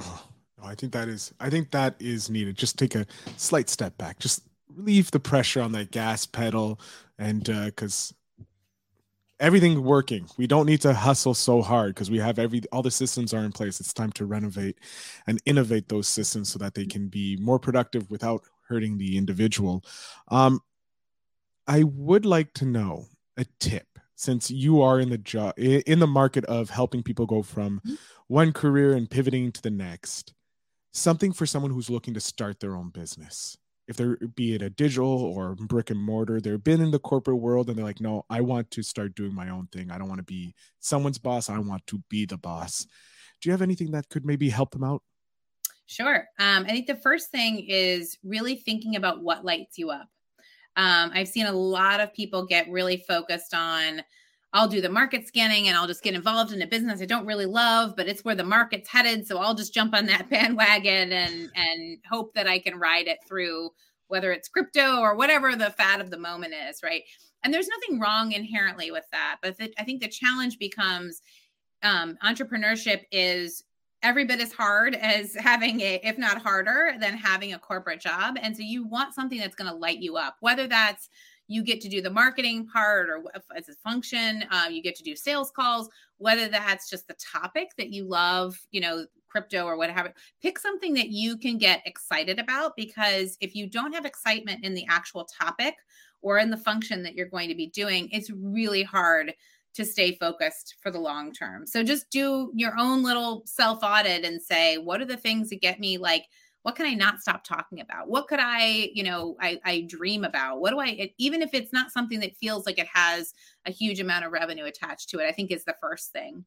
Oh, 0.00 0.24
I 0.62 0.74
think 0.74 0.92
that 0.92 1.08
is 1.08 1.32
I 1.40 1.50
think 1.50 1.70
that 1.72 1.96
is 1.98 2.30
needed. 2.30 2.56
Just 2.56 2.78
take 2.78 2.94
a 2.94 3.06
slight 3.36 3.68
step 3.68 3.96
back. 3.98 4.18
Just 4.18 4.42
relieve 4.74 5.10
the 5.10 5.20
pressure 5.20 5.60
on 5.60 5.72
that 5.72 5.90
gas 5.90 6.26
pedal 6.26 6.80
and 7.18 7.44
because 7.44 8.12
uh, 8.12 8.44
everything 9.40 9.82
working. 9.82 10.26
We 10.38 10.46
don't 10.46 10.66
need 10.66 10.80
to 10.82 10.94
hustle 10.94 11.34
so 11.34 11.62
hard 11.62 11.94
because 11.94 12.10
we 12.10 12.18
have 12.18 12.38
every 12.38 12.62
all 12.70 12.82
the 12.82 12.90
systems 12.90 13.34
are 13.34 13.44
in 13.44 13.52
place. 13.52 13.80
It's 13.80 13.92
time 13.92 14.12
to 14.12 14.24
renovate 14.24 14.78
and 15.26 15.42
innovate 15.44 15.88
those 15.88 16.08
systems 16.08 16.48
so 16.50 16.58
that 16.60 16.74
they 16.74 16.86
can 16.86 17.08
be 17.08 17.36
more 17.40 17.58
productive 17.58 18.10
without 18.10 18.42
hurting 18.68 18.98
the 18.98 19.18
individual. 19.18 19.84
Um, 20.28 20.60
I 21.66 21.82
would 21.82 22.24
like 22.24 22.54
to 22.54 22.64
know 22.64 23.06
a 23.36 23.44
tip 23.58 23.86
since 24.14 24.50
you 24.50 24.80
are 24.80 25.00
in 25.00 25.10
the 25.10 25.18
job 25.18 25.54
in 25.56 25.98
the 25.98 26.06
market 26.06 26.44
of 26.44 26.70
helping 26.70 27.02
people 27.02 27.26
go 27.26 27.42
from 27.42 27.80
mm-hmm. 27.80 27.94
One 28.32 28.50
career 28.50 28.94
and 28.94 29.10
pivoting 29.10 29.52
to 29.52 29.60
the 29.60 29.70
next. 29.70 30.32
Something 30.94 31.34
for 31.34 31.44
someone 31.44 31.70
who's 31.70 31.90
looking 31.90 32.14
to 32.14 32.20
start 32.20 32.60
their 32.60 32.74
own 32.74 32.88
business. 32.88 33.58
If 33.86 33.98
they're 33.98 34.16
be 34.16 34.54
it 34.54 34.62
a 34.62 34.70
digital 34.70 35.22
or 35.22 35.54
brick 35.54 35.90
and 35.90 36.00
mortar 36.00 36.40
they've 36.40 36.64
been 36.64 36.80
in 36.80 36.92
the 36.92 36.98
corporate 36.98 37.40
world 37.40 37.68
and 37.68 37.76
they're 37.76 37.84
like 37.84 38.00
no 38.00 38.24
i 38.30 38.40
want 38.40 38.70
to 38.70 38.82
start 38.82 39.14
doing 39.16 39.34
my 39.34 39.50
own 39.50 39.66
thing. 39.66 39.90
I 39.90 39.98
don't 39.98 40.08
want 40.08 40.20
to 40.20 40.24
be 40.24 40.54
someone's 40.80 41.18
boss. 41.18 41.50
I 41.50 41.58
want 41.58 41.86
to 41.88 42.02
be 42.08 42.24
the 42.24 42.38
boss. 42.38 42.86
Do 43.42 43.48
you 43.48 43.50
have 43.50 43.60
anything 43.60 43.90
that 43.90 44.08
could 44.08 44.24
maybe 44.24 44.48
help 44.48 44.70
them 44.70 44.84
out? 44.84 45.02
Sure. 45.84 46.26
Um, 46.38 46.64
i 46.64 46.68
think 46.68 46.86
the 46.86 46.94
first 46.94 47.30
thing 47.30 47.66
is 47.68 48.16
really 48.24 48.56
thinking 48.56 48.96
about 48.96 49.22
what 49.22 49.44
lights 49.44 49.76
you 49.76 49.90
up. 49.90 50.08
Um, 50.76 51.10
I've 51.12 51.28
seen 51.28 51.44
a 51.44 51.52
lot 51.52 52.00
of 52.00 52.14
people 52.14 52.46
get 52.46 52.70
really 52.70 53.04
focused 53.06 53.52
on 53.52 54.02
I'll 54.52 54.68
do 54.68 54.80
the 54.80 54.90
market 54.90 55.26
scanning 55.26 55.68
and 55.68 55.76
I'll 55.76 55.86
just 55.86 56.02
get 56.02 56.14
involved 56.14 56.52
in 56.52 56.60
a 56.60 56.66
business 56.66 57.00
I 57.00 57.06
don't 57.06 57.26
really 57.26 57.46
love, 57.46 57.94
but 57.96 58.06
it's 58.06 58.24
where 58.24 58.34
the 58.34 58.44
market's 58.44 58.88
headed. 58.88 59.26
So 59.26 59.38
I'll 59.38 59.54
just 59.54 59.72
jump 59.72 59.94
on 59.94 60.06
that 60.06 60.28
bandwagon 60.30 61.12
and 61.12 61.50
and 61.54 61.98
hope 62.08 62.34
that 62.34 62.46
I 62.46 62.58
can 62.58 62.78
ride 62.78 63.06
it 63.06 63.18
through, 63.26 63.70
whether 64.08 64.32
it's 64.32 64.48
crypto 64.48 64.98
or 64.98 65.16
whatever 65.16 65.56
the 65.56 65.70
fad 65.70 66.00
of 66.00 66.10
the 66.10 66.18
moment 66.18 66.54
is, 66.68 66.82
right? 66.82 67.02
And 67.42 67.52
there's 67.52 67.68
nothing 67.68 67.98
wrong 67.98 68.32
inherently 68.32 68.90
with 68.90 69.04
that, 69.10 69.38
but 69.42 69.56
the, 69.58 69.72
I 69.78 69.84
think 69.84 70.00
the 70.00 70.08
challenge 70.08 70.58
becomes 70.58 71.22
um, 71.82 72.16
entrepreneurship 72.22 73.02
is 73.10 73.64
every 74.02 74.24
bit 74.24 74.40
as 74.40 74.52
hard 74.52 74.94
as 74.94 75.34
having 75.38 75.80
a, 75.80 76.00
if 76.04 76.18
not 76.18 76.42
harder 76.42 76.92
than 77.00 77.14
having 77.14 77.54
a 77.54 77.58
corporate 77.58 78.00
job. 78.00 78.36
And 78.40 78.56
so 78.56 78.62
you 78.62 78.86
want 78.86 79.14
something 79.14 79.38
that's 79.38 79.56
going 79.56 79.70
to 79.70 79.76
light 79.76 79.98
you 79.98 80.16
up, 80.16 80.36
whether 80.40 80.66
that's 80.66 81.08
you 81.48 81.62
get 81.62 81.80
to 81.80 81.88
do 81.88 82.00
the 82.00 82.10
marketing 82.10 82.66
part 82.66 83.08
or 83.08 83.24
as 83.56 83.68
a 83.68 83.74
function 83.74 84.44
uh, 84.50 84.68
you 84.70 84.82
get 84.82 84.94
to 84.94 85.02
do 85.02 85.16
sales 85.16 85.50
calls 85.50 85.88
whether 86.18 86.48
that's 86.48 86.88
just 86.88 87.06
the 87.08 87.14
topic 87.14 87.70
that 87.76 87.90
you 87.90 88.04
love 88.04 88.58
you 88.70 88.80
know 88.80 89.04
crypto 89.28 89.64
or 89.64 89.76
what 89.76 89.88
have 89.88 90.04
whatever 90.04 90.14
pick 90.42 90.58
something 90.58 90.94
that 90.94 91.08
you 91.08 91.36
can 91.36 91.58
get 91.58 91.82
excited 91.86 92.38
about 92.38 92.76
because 92.76 93.36
if 93.40 93.54
you 93.54 93.66
don't 93.66 93.94
have 93.94 94.04
excitement 94.04 94.64
in 94.64 94.74
the 94.74 94.86
actual 94.88 95.24
topic 95.24 95.76
or 96.20 96.38
in 96.38 96.50
the 96.50 96.56
function 96.56 97.02
that 97.02 97.14
you're 97.14 97.28
going 97.28 97.48
to 97.48 97.54
be 97.54 97.66
doing 97.68 98.08
it's 98.12 98.30
really 98.30 98.82
hard 98.82 99.32
to 99.74 99.84
stay 99.84 100.14
focused 100.16 100.76
for 100.80 100.90
the 100.90 101.00
long 101.00 101.32
term. 101.32 101.66
So 101.66 101.82
just 101.82 102.10
do 102.10 102.50
your 102.54 102.74
own 102.78 103.02
little 103.02 103.42
self 103.46 103.82
audit 103.82 104.24
and 104.24 104.40
say 104.40 104.78
what 104.78 105.00
are 105.00 105.06
the 105.06 105.16
things 105.16 105.48
that 105.50 105.60
get 105.60 105.80
me 105.80 105.98
like 105.98 106.26
what 106.62 106.76
can 106.76 106.86
i 106.86 106.94
not 106.94 107.20
stop 107.20 107.44
talking 107.44 107.80
about? 107.80 108.08
What 108.08 108.28
could 108.28 108.40
i 108.40 108.90
you 108.94 109.02
know 109.02 109.36
i, 109.40 109.60
I 109.64 109.80
dream 109.82 110.24
about? 110.24 110.60
What 110.60 110.70
do 110.70 110.80
i 110.80 111.12
even 111.18 111.42
if 111.42 111.54
it's 111.54 111.72
not 111.72 111.90
something 111.90 112.20
that 112.20 112.36
feels 112.36 112.66
like 112.66 112.78
it 112.78 112.88
has 112.92 113.34
a 113.66 113.70
huge 113.72 114.00
amount 114.00 114.24
of 114.24 114.32
revenue 114.32 114.64
attached 114.64 115.10
to 115.10 115.18
it 115.18 115.26
i 115.26 115.32
think 115.32 115.50
is 115.50 115.64
the 115.64 115.76
first 115.80 116.12
thing. 116.12 116.44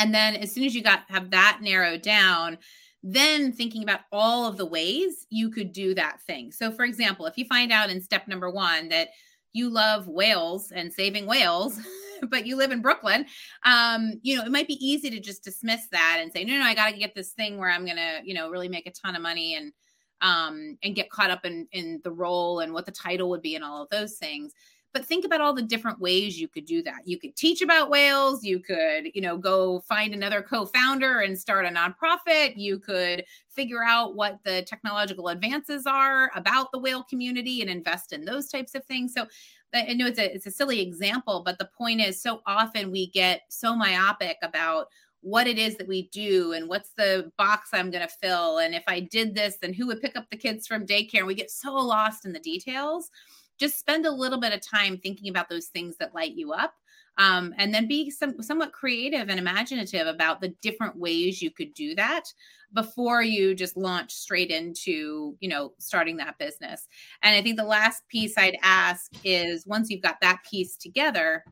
And 0.00 0.14
then 0.14 0.36
as 0.36 0.52
soon 0.52 0.64
as 0.64 0.74
you 0.74 0.82
got 0.82 1.04
have 1.08 1.30
that 1.30 1.60
narrowed 1.62 2.02
down 2.02 2.58
then 3.04 3.52
thinking 3.52 3.84
about 3.84 4.00
all 4.10 4.46
of 4.46 4.56
the 4.56 4.66
ways 4.66 5.24
you 5.30 5.50
could 5.50 5.72
do 5.72 5.94
that 5.94 6.20
thing. 6.22 6.50
So 6.50 6.70
for 6.70 6.84
example 6.84 7.26
if 7.26 7.38
you 7.38 7.44
find 7.44 7.72
out 7.72 7.90
in 7.90 8.00
step 8.00 8.28
number 8.28 8.50
one 8.50 8.88
that 8.88 9.08
you 9.52 9.70
love 9.70 10.08
whales 10.08 10.72
and 10.72 10.92
saving 10.92 11.26
whales 11.26 11.80
but 12.30 12.46
you 12.46 12.56
live 12.56 12.72
in 12.72 12.82
Brooklyn, 12.82 13.26
um, 13.64 14.12
you 14.22 14.36
know, 14.36 14.44
it 14.44 14.52
might 14.52 14.68
be 14.68 14.84
easy 14.84 15.10
to 15.10 15.20
just 15.20 15.44
dismiss 15.44 15.86
that 15.92 16.18
and 16.20 16.32
say, 16.32 16.44
no, 16.44 16.58
no, 16.58 16.64
I 16.64 16.74
got 16.74 16.90
to 16.90 16.98
get 16.98 17.14
this 17.14 17.30
thing 17.30 17.58
where 17.58 17.70
I'm 17.70 17.84
going 17.84 17.96
to, 17.96 18.20
you 18.24 18.34
know, 18.34 18.50
really 18.50 18.68
make 18.68 18.86
a 18.86 18.92
ton 18.92 19.16
of 19.16 19.22
money 19.22 19.54
and, 19.54 19.72
um, 20.20 20.76
and 20.82 20.94
get 20.94 21.10
caught 21.10 21.30
up 21.30 21.44
in, 21.44 21.66
in 21.72 22.00
the 22.04 22.12
role 22.12 22.60
and 22.60 22.72
what 22.72 22.86
the 22.86 22.92
title 22.92 23.30
would 23.30 23.42
be 23.42 23.54
and 23.54 23.64
all 23.64 23.82
of 23.82 23.88
those 23.90 24.16
things. 24.16 24.52
But 24.94 25.04
think 25.04 25.24
about 25.24 25.40
all 25.40 25.52
the 25.52 25.62
different 25.62 26.00
ways 26.00 26.40
you 26.40 26.48
could 26.48 26.64
do 26.64 26.82
that. 26.82 27.02
You 27.04 27.18
could 27.18 27.36
teach 27.36 27.60
about 27.60 27.90
whales 27.90 28.42
you 28.42 28.58
could 28.58 29.10
you 29.14 29.20
know 29.20 29.36
go 29.36 29.80
find 29.80 30.14
another 30.14 30.42
co-founder 30.42 31.20
and 31.20 31.38
start 31.38 31.66
a 31.66 31.68
nonprofit 31.68 32.54
you 32.56 32.78
could 32.78 33.24
figure 33.48 33.84
out 33.84 34.14
what 34.14 34.38
the 34.44 34.62
technological 34.62 35.28
advances 35.28 35.86
are 35.86 36.30
about 36.34 36.72
the 36.72 36.78
whale 36.78 37.02
community 37.02 37.60
and 37.60 37.70
invest 37.70 38.12
in 38.12 38.24
those 38.24 38.48
types 38.48 38.74
of 38.74 38.84
things. 38.84 39.12
So 39.12 39.26
I 39.74 39.92
know 39.94 40.06
it's 40.06 40.18
a 40.18 40.34
it's 40.34 40.46
a 40.46 40.50
silly 40.50 40.80
example, 40.80 41.42
but 41.44 41.58
the 41.58 41.68
point 41.76 42.00
is 42.00 42.20
so 42.20 42.42
often 42.46 42.90
we 42.90 43.10
get 43.10 43.42
so 43.48 43.76
myopic 43.76 44.38
about 44.42 44.86
what 45.20 45.46
it 45.46 45.58
is 45.58 45.76
that 45.76 45.88
we 45.88 46.08
do 46.08 46.52
and 46.52 46.68
what's 46.68 46.90
the 46.90 47.30
box 47.36 47.70
I'm 47.72 47.90
going 47.90 48.06
to 48.06 48.14
fill 48.22 48.58
and 48.58 48.72
if 48.74 48.84
I 48.86 49.00
did 49.00 49.34
this 49.34 49.58
then 49.60 49.72
who 49.72 49.88
would 49.88 50.00
pick 50.00 50.16
up 50.16 50.26
the 50.30 50.36
kids 50.36 50.66
from 50.66 50.86
daycare 50.86 51.18
and 51.18 51.26
we 51.26 51.34
get 51.34 51.50
so 51.50 51.74
lost 51.74 52.24
in 52.24 52.32
the 52.32 52.38
details. 52.38 53.10
Just 53.58 53.78
spend 53.80 54.06
a 54.06 54.10
little 54.10 54.38
bit 54.38 54.52
of 54.52 54.60
time 54.60 54.96
thinking 54.96 55.28
about 55.28 55.48
those 55.48 55.66
things 55.66 55.96
that 55.98 56.14
light 56.14 56.34
you 56.36 56.52
up. 56.52 56.74
Um, 57.18 57.52
and 57.58 57.74
then 57.74 57.88
be 57.88 58.10
some, 58.10 58.40
somewhat 58.40 58.72
creative 58.72 59.28
and 59.28 59.40
imaginative 59.40 60.06
about 60.06 60.40
the 60.40 60.54
different 60.62 60.96
ways 60.96 61.42
you 61.42 61.50
could 61.50 61.74
do 61.74 61.96
that 61.96 62.32
before 62.72 63.22
you 63.22 63.54
just 63.54 63.76
launch 63.76 64.12
straight 64.12 64.50
into 64.50 65.36
you 65.40 65.48
know 65.48 65.72
starting 65.78 66.16
that 66.18 66.38
business. 66.38 66.86
And 67.22 67.34
i 67.34 67.42
think 67.42 67.56
the 67.56 67.64
last 67.64 68.06
piece 68.08 68.36
i'd 68.36 68.58
ask 68.62 69.10
is 69.24 69.66
once 69.66 69.90
you've 69.90 70.02
got 70.02 70.20
that 70.20 70.40
piece 70.48 70.76
together 70.76 71.44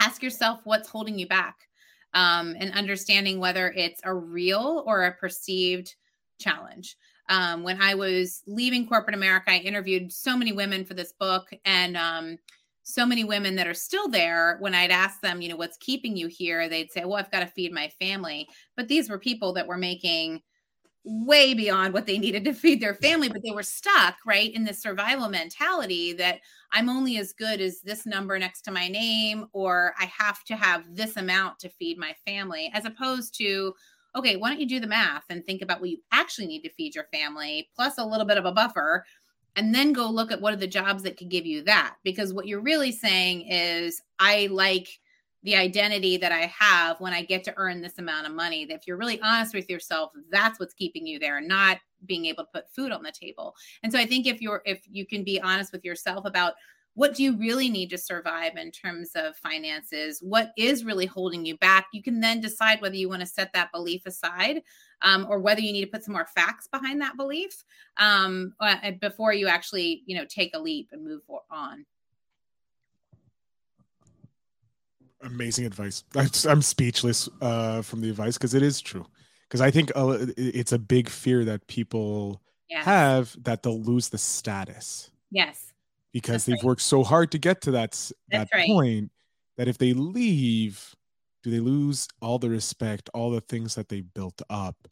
ask 0.00 0.22
yourself 0.22 0.60
what's 0.64 0.88
holding 0.88 1.18
you 1.18 1.26
back 1.26 1.56
um, 2.14 2.54
and 2.58 2.72
understanding 2.72 3.40
whether 3.40 3.72
it's 3.72 4.00
a 4.04 4.14
real 4.14 4.84
or 4.86 5.04
a 5.04 5.12
perceived 5.12 5.94
challenge. 6.38 6.96
Um, 7.28 7.64
when 7.64 7.82
i 7.82 7.94
was 7.94 8.42
leaving 8.46 8.86
corporate 8.86 9.16
america 9.16 9.50
i 9.50 9.56
interviewed 9.56 10.12
so 10.12 10.36
many 10.36 10.52
women 10.52 10.84
for 10.84 10.94
this 10.94 11.12
book 11.12 11.48
and 11.64 11.96
um, 11.96 12.38
so 12.88 13.04
many 13.04 13.24
women 13.24 13.56
that 13.56 13.66
are 13.66 13.74
still 13.74 14.08
there 14.08 14.58
when 14.60 14.72
i'd 14.72 14.92
ask 14.92 15.20
them 15.20 15.42
you 15.42 15.48
know 15.48 15.56
what's 15.56 15.76
keeping 15.78 16.16
you 16.16 16.28
here? 16.28 16.68
they'd 16.68 16.92
say 16.92 17.04
well 17.04 17.18
i've 17.18 17.30
got 17.32 17.40
to 17.40 17.46
feed 17.46 17.72
my 17.72 17.88
family. 18.00 18.48
But 18.76 18.86
these 18.88 19.10
were 19.10 19.18
people 19.18 19.52
that 19.54 19.66
were 19.66 19.76
making 19.76 20.40
way 21.04 21.52
beyond 21.52 21.92
what 21.92 22.06
they 22.06 22.18
needed 22.18 22.44
to 22.44 22.52
feed 22.52 22.80
their 22.80 22.94
family 22.94 23.28
but 23.28 23.40
they 23.44 23.52
were 23.52 23.62
stuck 23.62 24.16
right 24.26 24.52
in 24.54 24.64
this 24.64 24.82
survival 24.82 25.28
mentality 25.28 26.12
that 26.12 26.40
i'm 26.72 26.88
only 26.88 27.16
as 27.16 27.32
good 27.32 27.60
as 27.60 27.80
this 27.80 28.06
number 28.06 28.36
next 28.40 28.62
to 28.62 28.72
my 28.72 28.88
name 28.88 29.46
or 29.52 29.94
i 30.00 30.04
have 30.06 30.42
to 30.42 30.56
have 30.56 30.82
this 30.90 31.16
amount 31.16 31.60
to 31.60 31.68
feed 31.68 31.96
my 31.96 32.12
family 32.26 32.72
as 32.74 32.84
opposed 32.84 33.36
to 33.36 33.72
okay 34.16 34.34
why 34.34 34.48
don't 34.48 34.60
you 34.60 34.66
do 34.66 34.80
the 34.80 34.86
math 34.86 35.22
and 35.30 35.44
think 35.44 35.62
about 35.62 35.80
what 35.80 35.90
you 35.90 35.98
actually 36.10 36.46
need 36.46 36.62
to 36.62 36.72
feed 36.72 36.92
your 36.92 37.06
family 37.12 37.68
plus 37.76 37.98
a 37.98 38.04
little 38.04 38.26
bit 38.26 38.38
of 38.38 38.44
a 38.44 38.52
buffer 38.52 39.04
and 39.56 39.74
then 39.74 39.92
go 39.92 40.08
look 40.08 40.30
at 40.30 40.40
what 40.40 40.52
are 40.52 40.58
the 40.58 40.66
jobs 40.66 41.02
that 41.02 41.16
could 41.16 41.30
give 41.30 41.46
you 41.46 41.62
that. 41.62 41.96
Because 42.04 42.32
what 42.32 42.46
you're 42.46 42.60
really 42.60 42.92
saying 42.92 43.48
is 43.48 44.02
i 44.18 44.48
like 44.50 44.88
the 45.42 45.56
identity 45.56 46.16
that 46.16 46.32
i 46.32 46.52
have 46.58 47.00
when 47.00 47.12
i 47.12 47.22
get 47.22 47.44
to 47.44 47.54
earn 47.56 47.80
this 47.80 47.98
amount 47.98 48.26
of 48.26 48.32
money. 48.32 48.64
That 48.64 48.74
if 48.74 48.86
you're 48.86 48.96
really 48.96 49.20
honest 49.20 49.54
with 49.54 49.68
yourself 49.68 50.12
that's 50.30 50.60
what's 50.60 50.74
keeping 50.74 51.06
you 51.06 51.18
there 51.18 51.40
not 51.40 51.78
being 52.04 52.26
able 52.26 52.44
to 52.44 52.50
put 52.52 52.70
food 52.70 52.92
on 52.92 53.02
the 53.02 53.12
table. 53.12 53.54
And 53.82 53.92
so 53.92 53.98
i 53.98 54.06
think 54.06 54.26
if 54.26 54.40
you're 54.40 54.62
if 54.64 54.82
you 54.88 55.06
can 55.06 55.24
be 55.24 55.40
honest 55.40 55.72
with 55.72 55.84
yourself 55.84 56.24
about 56.24 56.54
what 56.96 57.14
do 57.14 57.22
you 57.22 57.36
really 57.36 57.68
need 57.68 57.90
to 57.90 57.98
survive 57.98 58.56
in 58.56 58.70
terms 58.70 59.10
of 59.14 59.36
finances? 59.36 60.18
What 60.22 60.52
is 60.56 60.82
really 60.82 61.04
holding 61.04 61.44
you 61.44 61.56
back? 61.58 61.88
You 61.92 62.02
can 62.02 62.20
then 62.20 62.40
decide 62.40 62.80
whether 62.80 62.96
you 62.96 63.10
want 63.10 63.20
to 63.20 63.26
set 63.26 63.52
that 63.52 63.70
belief 63.70 64.06
aside 64.06 64.62
um, 65.02 65.26
or 65.28 65.38
whether 65.38 65.60
you 65.60 65.74
need 65.74 65.84
to 65.84 65.90
put 65.90 66.04
some 66.04 66.14
more 66.14 66.26
facts 66.34 66.68
behind 66.68 67.02
that 67.02 67.18
belief 67.18 67.64
um, 67.98 68.54
uh, 68.60 68.92
before 68.98 69.34
you 69.34 69.46
actually 69.46 70.02
you 70.06 70.16
know 70.16 70.24
take 70.24 70.56
a 70.56 70.58
leap 70.58 70.88
and 70.90 71.04
move 71.04 71.20
on. 71.50 71.84
Amazing 75.20 75.66
advice. 75.66 76.02
I'm 76.46 76.62
speechless 76.62 77.28
uh, 77.42 77.82
from 77.82 78.00
the 78.00 78.08
advice 78.08 78.38
because 78.38 78.54
it 78.54 78.62
is 78.62 78.80
true. 78.80 79.06
Because 79.48 79.60
i 79.60 79.70
think 79.70 79.92
uh, 79.94 80.26
it's 80.36 80.72
a 80.72 80.78
big 80.78 81.08
fear 81.10 81.44
that 81.44 81.66
people 81.68 82.42
yes. 82.70 82.84
have 82.86 83.36
that 83.44 83.62
they'll 83.62 83.82
lose 83.82 84.08
the 84.08 84.18
status. 84.18 85.10
Yes 85.30 85.65
because 86.16 86.32
That's 86.32 86.44
they've 86.46 86.54
right. 86.54 86.64
worked 86.64 86.80
so 86.80 87.04
hard 87.04 87.30
to 87.32 87.38
get 87.38 87.60
to 87.60 87.72
that 87.72 88.10
that 88.30 88.48
right. 88.54 88.66
point 88.66 89.12
that 89.58 89.68
if 89.68 89.76
they 89.76 89.92
leave 89.92 90.96
do 91.42 91.50
they 91.50 91.60
lose 91.60 92.08
all 92.22 92.38
the 92.38 92.48
respect 92.48 93.10
all 93.12 93.30
the 93.30 93.42
things 93.42 93.74
that 93.74 93.90
they 93.90 94.00
built 94.00 94.40
up? 94.48 94.88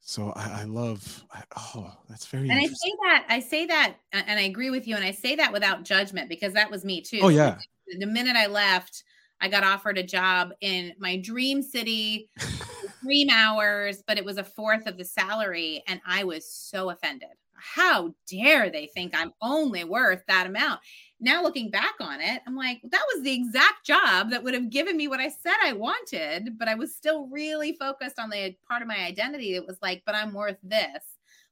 So 0.00 0.30
i, 0.36 0.60
I 0.60 0.64
love 0.64 1.24
I, 1.32 1.42
oh 1.56 1.90
that's 2.06 2.26
very 2.26 2.50
and 2.50 2.58
i 2.58 2.66
say 2.66 2.92
that 3.02 3.24
i 3.30 3.40
say 3.40 3.64
that 3.64 3.94
and 4.12 4.38
i 4.38 4.42
agree 4.42 4.68
with 4.68 4.86
you 4.86 4.94
and 4.94 5.04
i 5.04 5.10
say 5.10 5.36
that 5.36 5.54
without 5.54 5.84
judgment 5.84 6.28
because 6.28 6.52
that 6.52 6.70
was 6.70 6.84
me 6.84 7.00
too. 7.00 7.20
Oh 7.22 7.28
yeah. 7.28 7.56
The 7.98 8.04
minute 8.04 8.36
i 8.36 8.46
left 8.46 9.04
i 9.40 9.48
got 9.48 9.64
offered 9.64 9.96
a 9.96 10.02
job 10.02 10.52
in 10.60 10.92
my 10.98 11.16
dream 11.16 11.62
city 11.62 12.28
dream 13.02 13.30
hours 13.30 14.02
but 14.06 14.18
it 14.18 14.24
was 14.24 14.36
a 14.36 14.44
fourth 14.44 14.86
of 14.86 14.98
the 14.98 15.04
salary 15.04 15.82
and 15.88 15.98
i 16.06 16.24
was 16.24 16.46
so 16.46 16.90
offended 16.90 17.30
how 17.62 18.14
dare 18.26 18.70
they 18.70 18.86
think 18.86 19.16
I'm 19.16 19.32
only 19.40 19.84
worth 19.84 20.22
that 20.28 20.46
amount? 20.46 20.80
Now 21.20 21.42
looking 21.42 21.70
back 21.70 21.94
on 22.00 22.20
it, 22.20 22.42
I'm 22.46 22.56
like, 22.56 22.80
that 22.90 23.04
was 23.14 23.22
the 23.22 23.32
exact 23.32 23.86
job 23.86 24.30
that 24.30 24.42
would 24.42 24.54
have 24.54 24.70
given 24.70 24.96
me 24.96 25.06
what 25.06 25.20
I 25.20 25.28
said 25.28 25.54
I 25.62 25.72
wanted, 25.72 26.58
but 26.58 26.68
I 26.68 26.74
was 26.74 26.94
still 26.94 27.28
really 27.28 27.74
focused 27.74 28.18
on 28.18 28.30
the 28.30 28.56
part 28.68 28.82
of 28.82 28.88
my 28.88 28.98
identity 28.98 29.54
that 29.54 29.66
was 29.66 29.78
like, 29.80 30.02
but 30.04 30.14
I'm 30.14 30.34
worth 30.34 30.58
this. 30.62 31.02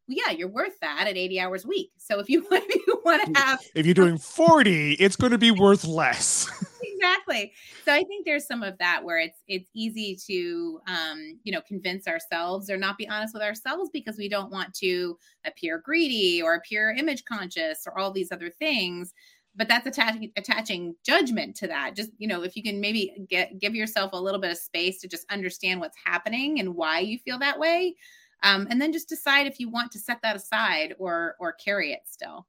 Well, 0.08 0.18
yeah, 0.26 0.32
you're 0.32 0.48
worth 0.48 0.78
that 0.80 1.06
at 1.06 1.16
80 1.16 1.40
hours 1.40 1.64
a 1.64 1.68
week. 1.68 1.92
So 1.98 2.18
if 2.18 2.28
you, 2.28 2.44
if 2.50 2.86
you 2.86 3.00
want 3.04 3.34
to 3.34 3.40
have 3.40 3.60
if 3.74 3.86
you're 3.86 3.94
doing 3.94 4.18
40, 4.18 4.94
it's 4.94 5.16
going 5.16 5.32
to 5.32 5.38
be 5.38 5.52
worth 5.52 5.84
less. 5.84 6.50
exactly. 7.00 7.52
So 7.84 7.92
I 7.92 8.04
think 8.04 8.24
there's 8.24 8.46
some 8.46 8.62
of 8.62 8.76
that 8.78 9.02
where 9.04 9.18
it's 9.18 9.42
it's 9.48 9.70
easy 9.74 10.16
to 10.26 10.80
um, 10.86 11.38
you 11.42 11.52
know, 11.52 11.60
convince 11.62 12.06
ourselves 12.06 12.70
or 12.70 12.76
not 12.76 12.98
be 12.98 13.08
honest 13.08 13.34
with 13.34 13.42
ourselves 13.42 13.90
because 13.92 14.16
we 14.16 14.28
don't 14.28 14.50
want 14.50 14.74
to 14.74 15.16
appear 15.44 15.78
greedy 15.78 16.42
or 16.42 16.54
appear 16.54 16.90
image 16.90 17.24
conscious 17.24 17.84
or 17.86 17.98
all 17.98 18.10
these 18.10 18.32
other 18.32 18.50
things. 18.50 19.14
But 19.56 19.68
that's 19.68 19.86
attaching 19.86 20.30
attaching 20.36 20.94
judgment 21.04 21.56
to 21.56 21.66
that. 21.68 21.96
Just 21.96 22.10
you 22.18 22.28
know, 22.28 22.42
if 22.42 22.56
you 22.56 22.62
can 22.62 22.80
maybe 22.80 23.26
get 23.28 23.58
give 23.58 23.74
yourself 23.74 24.12
a 24.12 24.20
little 24.20 24.40
bit 24.40 24.50
of 24.50 24.58
space 24.58 25.00
to 25.00 25.08
just 25.08 25.30
understand 25.30 25.80
what's 25.80 25.96
happening 26.04 26.60
and 26.60 26.74
why 26.74 27.00
you 27.00 27.18
feel 27.18 27.38
that 27.40 27.58
way, 27.58 27.96
um, 28.42 28.66
and 28.70 28.80
then 28.80 28.92
just 28.92 29.08
decide 29.08 29.46
if 29.46 29.58
you 29.58 29.68
want 29.68 29.90
to 29.92 29.98
set 29.98 30.22
that 30.22 30.36
aside 30.36 30.94
or 30.98 31.36
or 31.40 31.52
carry 31.52 31.92
it 31.92 32.02
still 32.04 32.46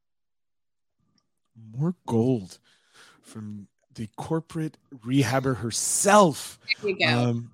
more 1.77 1.95
gold 2.07 2.59
from 3.21 3.67
the 3.95 4.07
corporate 4.17 4.77
rehabber 5.05 5.57
herself. 5.57 6.59
There 6.81 6.91
you 6.91 6.99
go. 6.99 7.05
Um, 7.05 7.51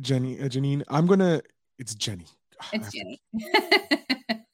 Jennie, 0.00 0.40
uh, 0.40 0.44
Janine, 0.44 0.82
I'm 0.88 1.06
gonna. 1.06 1.42
It's 1.78 1.94
Jennie. 1.94 2.26
it's 2.72 2.92
Jennie. 2.92 3.20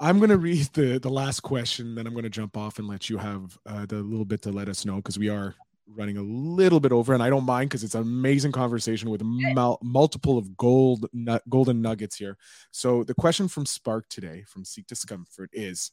I'm 0.00 0.20
gonna 0.20 0.36
read 0.36 0.66
the 0.74 0.98
the 0.98 1.08
last 1.08 1.40
question, 1.40 1.94
then 1.94 2.06
I'm 2.06 2.14
gonna 2.14 2.28
jump 2.28 2.56
off 2.56 2.78
and 2.78 2.86
let 2.86 3.08
you 3.08 3.16
have 3.18 3.56
uh, 3.66 3.86
the 3.86 3.96
little 3.96 4.26
bit 4.26 4.42
to 4.42 4.52
let 4.52 4.68
us 4.68 4.84
know 4.84 4.96
because 4.96 5.18
we 5.18 5.30
are 5.30 5.54
running 5.88 6.16
a 6.16 6.22
little 6.22 6.80
bit 6.80 6.92
over, 6.92 7.14
and 7.14 7.22
I 7.22 7.30
don't 7.30 7.46
mind 7.46 7.70
because 7.70 7.82
it's 7.84 7.94
an 7.94 8.02
amazing 8.02 8.52
conversation 8.52 9.08
with 9.08 9.22
mul- 9.22 9.78
multiple 9.82 10.36
of 10.36 10.56
gold 10.56 11.06
nut, 11.12 11.42
golden 11.48 11.80
nuggets 11.80 12.16
here. 12.16 12.36
So 12.72 13.04
the 13.04 13.14
question 13.14 13.48
from 13.48 13.64
Spark 13.64 14.08
today, 14.08 14.44
from 14.46 14.64
Seek 14.64 14.86
Discomfort, 14.86 15.50
is, 15.52 15.92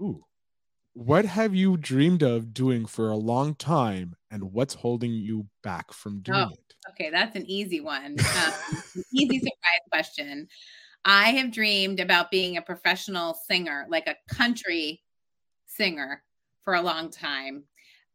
"Ooh, 0.00 0.24
what 0.94 1.24
have 1.24 1.54
you 1.54 1.76
dreamed 1.76 2.22
of 2.22 2.54
doing 2.54 2.86
for 2.86 3.10
a 3.10 3.16
long 3.16 3.54
time, 3.54 4.16
and 4.30 4.52
what's 4.52 4.74
holding 4.74 5.12
you 5.12 5.46
back 5.62 5.92
from 5.92 6.20
doing 6.20 6.38
Oh. 6.38 6.52
it?" 6.52 6.74
Okay, 6.90 7.10
that's 7.10 7.36
an 7.36 7.44
easy 7.48 7.80
one. 7.80 8.16
Um, 8.18 8.52
easy 9.12 9.38
surprise 9.38 9.80
question. 9.90 10.48
I 11.04 11.30
have 11.32 11.50
dreamed 11.52 12.00
about 12.00 12.30
being 12.30 12.56
a 12.56 12.62
professional 12.62 13.34
singer, 13.34 13.86
like 13.88 14.06
a 14.06 14.16
country 14.28 15.02
singer, 15.66 16.22
for 16.62 16.74
a 16.74 16.82
long 16.82 17.10
time. 17.10 17.64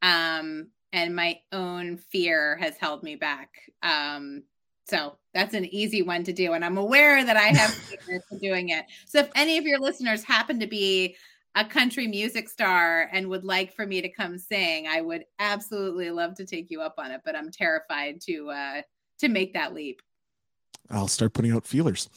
Um, 0.02 0.72
and 0.92 1.15
my 1.15 1.39
own 1.52 1.98
fear 1.98 2.58
has 2.58 2.78
held 2.78 3.04
me 3.04 3.15
back. 3.15 3.50
Um, 3.84 4.44
so 4.88 5.18
that's 5.36 5.54
an 5.54 5.65
easy 5.65 6.02
one 6.02 6.24
to 6.24 6.34
do. 6.34 6.54
And 6.54 6.65
I'm 6.65 6.78
aware 6.80 7.24
that 7.24 7.38
I 7.38 7.48
have 7.50 7.76
doing 8.42 8.70
it. 8.70 8.86
So 9.08 9.20
if 9.20 9.30
any 9.36 9.58
of 9.60 9.65
your 9.65 9.80
listeners 9.80 10.24
happen 10.24 10.60
to 10.60 10.68
be 10.68 11.15
a 11.55 11.65
country 11.65 12.07
music 12.07 12.47
star 12.49 13.09
and 13.12 13.27
would 13.27 13.43
like 13.43 13.73
for 13.73 13.85
me 13.85 14.01
to 14.01 14.09
come 14.09 14.38
sing, 14.38 14.88
I 14.88 15.01
would 15.01 15.25
absolutely 15.39 16.12
love 16.12 16.35
to 16.35 16.45
take 16.45 16.69
you 16.69 16.81
up 16.81 16.95
on 16.97 17.12
it. 17.12 17.21
But 17.25 17.35
I'm 17.35 17.51
terrified 17.51 18.21
to 18.21 18.49
uh, 18.49 18.81
to 19.19 19.27
make 19.27 19.53
that 19.53 19.73
leap. 19.73 20.01
I'll 20.91 21.07
start 21.07 21.33
putting 21.33 21.51
out 21.51 21.67
feelers. 21.67 22.09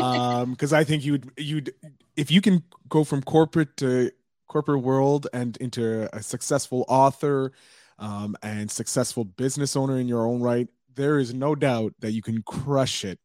Um, 0.00 0.52
because 0.52 0.72
I 0.72 0.84
think 0.84 1.04
you'd 1.04 1.30
you'd 1.36 1.72
if 2.16 2.30
you 2.30 2.40
can 2.40 2.62
go 2.88 3.04
from 3.04 3.22
corporate 3.22 3.76
to 3.78 4.10
corporate 4.48 4.82
world 4.82 5.26
and 5.32 5.56
into 5.58 6.08
a 6.14 6.22
successful 6.22 6.84
author 6.88 7.52
um, 7.98 8.36
and 8.42 8.70
successful 8.70 9.24
business 9.24 9.76
owner 9.76 9.98
in 9.98 10.08
your 10.08 10.26
own 10.26 10.40
right, 10.40 10.68
there 10.94 11.18
is 11.18 11.34
no 11.34 11.54
doubt 11.54 11.94
that 12.00 12.12
you 12.12 12.22
can 12.22 12.42
crush 12.42 13.04
it 13.04 13.18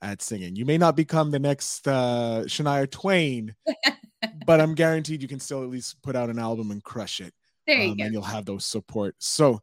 at 0.00 0.22
singing. 0.22 0.56
You 0.56 0.64
may 0.64 0.78
not 0.78 0.96
become 0.96 1.30
the 1.30 1.38
next 1.38 1.86
uh, 1.86 2.42
Shania 2.46 2.90
Twain, 2.90 3.54
but 4.46 4.60
I'm 4.60 4.74
guaranteed 4.74 5.22
you 5.22 5.28
can 5.28 5.40
still 5.40 5.62
at 5.62 5.70
least 5.70 6.00
put 6.02 6.16
out 6.16 6.30
an 6.30 6.38
album 6.38 6.70
and 6.70 6.82
crush 6.82 7.20
it 7.20 7.32
There 7.66 7.76
you 7.76 7.92
um, 7.92 7.96
go. 7.96 8.04
and 8.04 8.12
you'll 8.12 8.22
have 8.22 8.44
those 8.44 8.64
support. 8.64 9.14
So, 9.18 9.60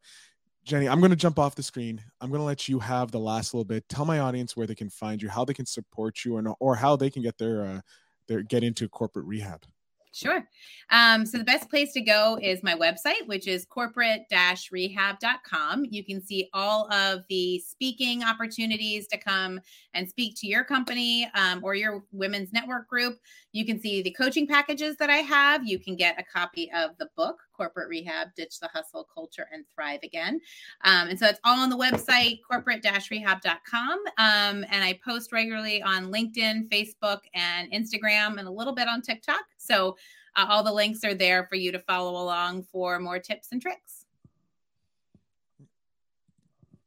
Jennie, 0.63 0.87
I'm 0.89 0.99
going 0.99 1.11
to 1.11 1.15
jump 1.15 1.39
off 1.39 1.55
the 1.55 1.63
screen. 1.63 2.01
I'm 2.21 2.29
going 2.29 2.41
to 2.41 2.45
let 2.45 2.67
you 2.67 2.79
have 2.79 3.11
the 3.11 3.19
last 3.19 3.53
little 3.53 3.65
bit. 3.65 3.87
Tell 3.89 4.05
my 4.05 4.19
audience 4.19 4.55
where 4.55 4.67
they 4.67 4.75
can 4.75 4.89
find 4.89 5.21
you, 5.21 5.29
how 5.29 5.43
they 5.45 5.53
can 5.53 5.65
support 5.65 6.23
you, 6.25 6.37
and 6.37 6.47
or 6.59 6.75
how 6.75 6.95
they 6.95 7.09
can 7.09 7.23
get 7.23 7.37
their 7.37 7.63
uh, 7.65 7.81
their 8.27 8.43
get 8.43 8.63
into 8.63 8.87
corporate 8.87 9.25
rehab. 9.25 9.63
Sure. 10.11 10.43
Um, 10.89 11.23
so 11.25 11.37
the 11.37 11.43
best 11.43 11.69
place 11.69 11.93
to 11.93 12.01
go 12.01 12.39
is 12.41 12.63
my 12.63 12.73
website, 12.73 13.27
which 13.27 13.47
is 13.47 13.63
corporate-rehab.com. 13.65 15.85
You 15.85 16.03
can 16.03 16.19
see 16.19 16.49
all 16.51 16.91
of 16.91 17.21
the 17.29 17.59
speaking 17.59 18.23
opportunities 18.23 19.05
to 19.07 19.17
come 19.17 19.59
and 19.93 20.09
speak 20.09 20.33
to 20.37 20.47
your 20.47 20.63
company 20.63 21.29
um, 21.35 21.61
or 21.63 21.75
your 21.75 22.05
women's 22.11 22.51
network 22.51 22.89
group. 22.89 23.19
You 23.51 23.65
can 23.65 23.79
see 23.79 24.01
the 24.01 24.09
coaching 24.11 24.47
packages 24.47 24.97
that 24.97 25.11
I 25.11 25.17
have. 25.17 25.67
You 25.67 25.77
can 25.77 25.95
get 25.95 26.19
a 26.19 26.23
copy 26.23 26.71
of 26.75 26.97
the 26.97 27.09
book, 27.15 27.37
Corporate 27.59 27.89
Rehab, 27.89 28.33
Ditch 28.35 28.61
the 28.61 28.69
Hustle, 28.69 29.05
Culture, 29.13 29.49
and 29.51 29.65
Thrive 29.67 29.99
Again. 30.01 30.39
Um, 30.85 31.09
and 31.09 31.19
so 31.19 31.25
it's 31.25 31.41
all 31.43 31.59
on 31.59 31.69
the 31.69 31.75
website, 31.75 32.39
corporate-rehab.com. 32.49 33.99
Um, 34.17 34.65
and 34.71 34.81
I 34.81 34.97
post 35.03 35.33
regularly 35.33 35.83
on 35.83 36.09
LinkedIn, 36.09 36.69
Facebook, 36.69 37.19
and 37.33 37.69
Instagram, 37.73 38.37
and 38.37 38.47
a 38.47 38.51
little 38.51 38.73
bit 38.73 38.87
on 38.87 39.01
TikTok. 39.01 39.41
So 39.57 39.97
uh, 40.37 40.45
all 40.47 40.63
the 40.63 40.71
links 40.71 41.03
are 41.03 41.13
there 41.13 41.47
for 41.47 41.55
you 41.55 41.73
to 41.73 41.79
follow 41.79 42.11
along 42.11 42.63
for 42.63 42.97
more 42.97 43.19
tips 43.19 43.49
and 43.51 43.61
tricks. 43.61 44.05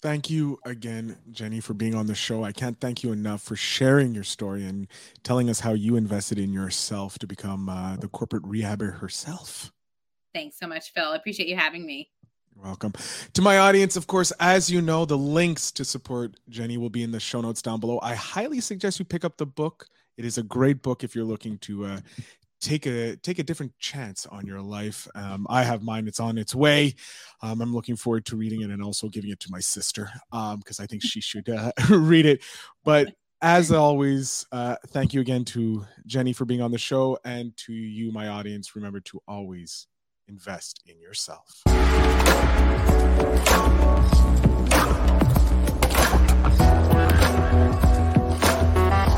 Thank 0.01 0.31
you 0.31 0.59
again, 0.65 1.19
Jennie, 1.31 1.61
for 1.61 1.75
being 1.75 1.95
on 1.95 2.07
the 2.07 2.15
show. 2.15 2.45
I 2.45 2.53
can't 2.53 2.81
thank 2.81 3.05
you 3.05 3.13
enough 3.13 3.43
for 3.43 3.57
sharing 3.57 4.15
your 4.15 4.25
story 4.25 4.65
and 4.65 4.89
telling 5.23 5.51
us 5.51 5.61
how 5.61 5.75
you 5.75 5.97
invested 5.97 6.39
in 6.39 6.51
yourself 6.51 7.19
to 7.19 7.27
become 7.27 7.69
uh, 7.69 7.97
the 7.97 8.09
corporate 8.09 8.45
rehabber 8.45 9.01
herself. 9.01 9.71
Thanks 10.35 10.59
so 10.59 10.67
much, 10.67 10.93
Phil. 10.93 11.11
I 11.11 11.17
appreciate 11.17 11.49
you 11.49 11.57
having 11.57 11.85
me. 11.85 12.09
You're 12.55 12.65
welcome. 12.65 12.93
To 13.35 13.43
my 13.43 13.59
audience, 13.59 13.97
of 13.97 14.07
course, 14.07 14.31
as 14.41 14.71
you 14.71 14.83
know, 14.83 15.05
the 15.05 15.19
links 15.19 15.71
to 15.73 15.85
support 15.85 16.37
Jennie 16.49 16.79
will 16.79 16.91
be 16.91 17.03
in 17.03 17.11
the 17.11 17.21
show 17.21 17.41
notes 17.41 17.63
down 17.63 17.81
below. 17.81 17.99
I 18.03 18.15
highly 18.15 18.61
suggest 18.61 18.99
you 18.99 19.05
pick 19.05 19.25
up 19.25 19.37
the 19.37 19.47
book. 19.47 19.87
It 20.17 20.25
is 20.25 20.39
a 20.39 20.43
great 20.43 20.83
book 20.83 21.03
if 21.03 21.15
you're 21.15 21.25
looking 21.25 21.59
to 21.59 21.87
uh, 21.87 22.01
take 22.61 22.87
a 22.87 23.17
take 23.17 23.39
a 23.39 23.43
different 23.43 23.77
chance 23.79 24.27
on 24.27 24.47
your 24.47 24.61
life. 24.61 25.09
Um, 25.15 25.47
I 25.51 25.65
have 25.65 25.83
mine; 25.83 26.07
it's 26.07 26.21
on 26.21 26.39
its 26.39 26.55
way. 26.55 26.95
Um, 27.43 27.61
I'm 27.61 27.75
looking 27.75 27.97
forward 27.97 28.25
to 28.27 28.37
reading 28.37 28.63
it 28.63 28.71
and 28.71 28.83
also 28.83 29.09
giving 29.09 29.31
it 29.31 29.41
to 29.41 29.51
my 29.51 29.61
sister 29.61 30.11
because 30.31 30.79
I 30.79 30.87
think 30.87 31.03
she 31.03 31.21
should 31.21 31.49
uh, 31.49 31.73
read 31.91 32.27
it. 32.27 32.43
But 32.85 33.15
as 33.41 33.73
always, 33.73 34.47
uh, 34.53 34.77
thank 34.89 35.13
you 35.13 35.21
again 35.21 35.45
to 35.47 35.85
Jennie 36.07 36.33
for 36.33 36.45
being 36.45 36.63
on 36.63 36.71
the 36.71 36.79
show, 36.79 37.19
and 37.25 37.57
to 37.59 37.73
you, 37.73 38.13
my 38.13 38.29
audience. 38.29 38.77
Remember 38.77 39.01
to 39.01 39.21
always 39.27 39.89
invest 40.29 40.83
in 40.87 41.01
yourself. 41.01 41.63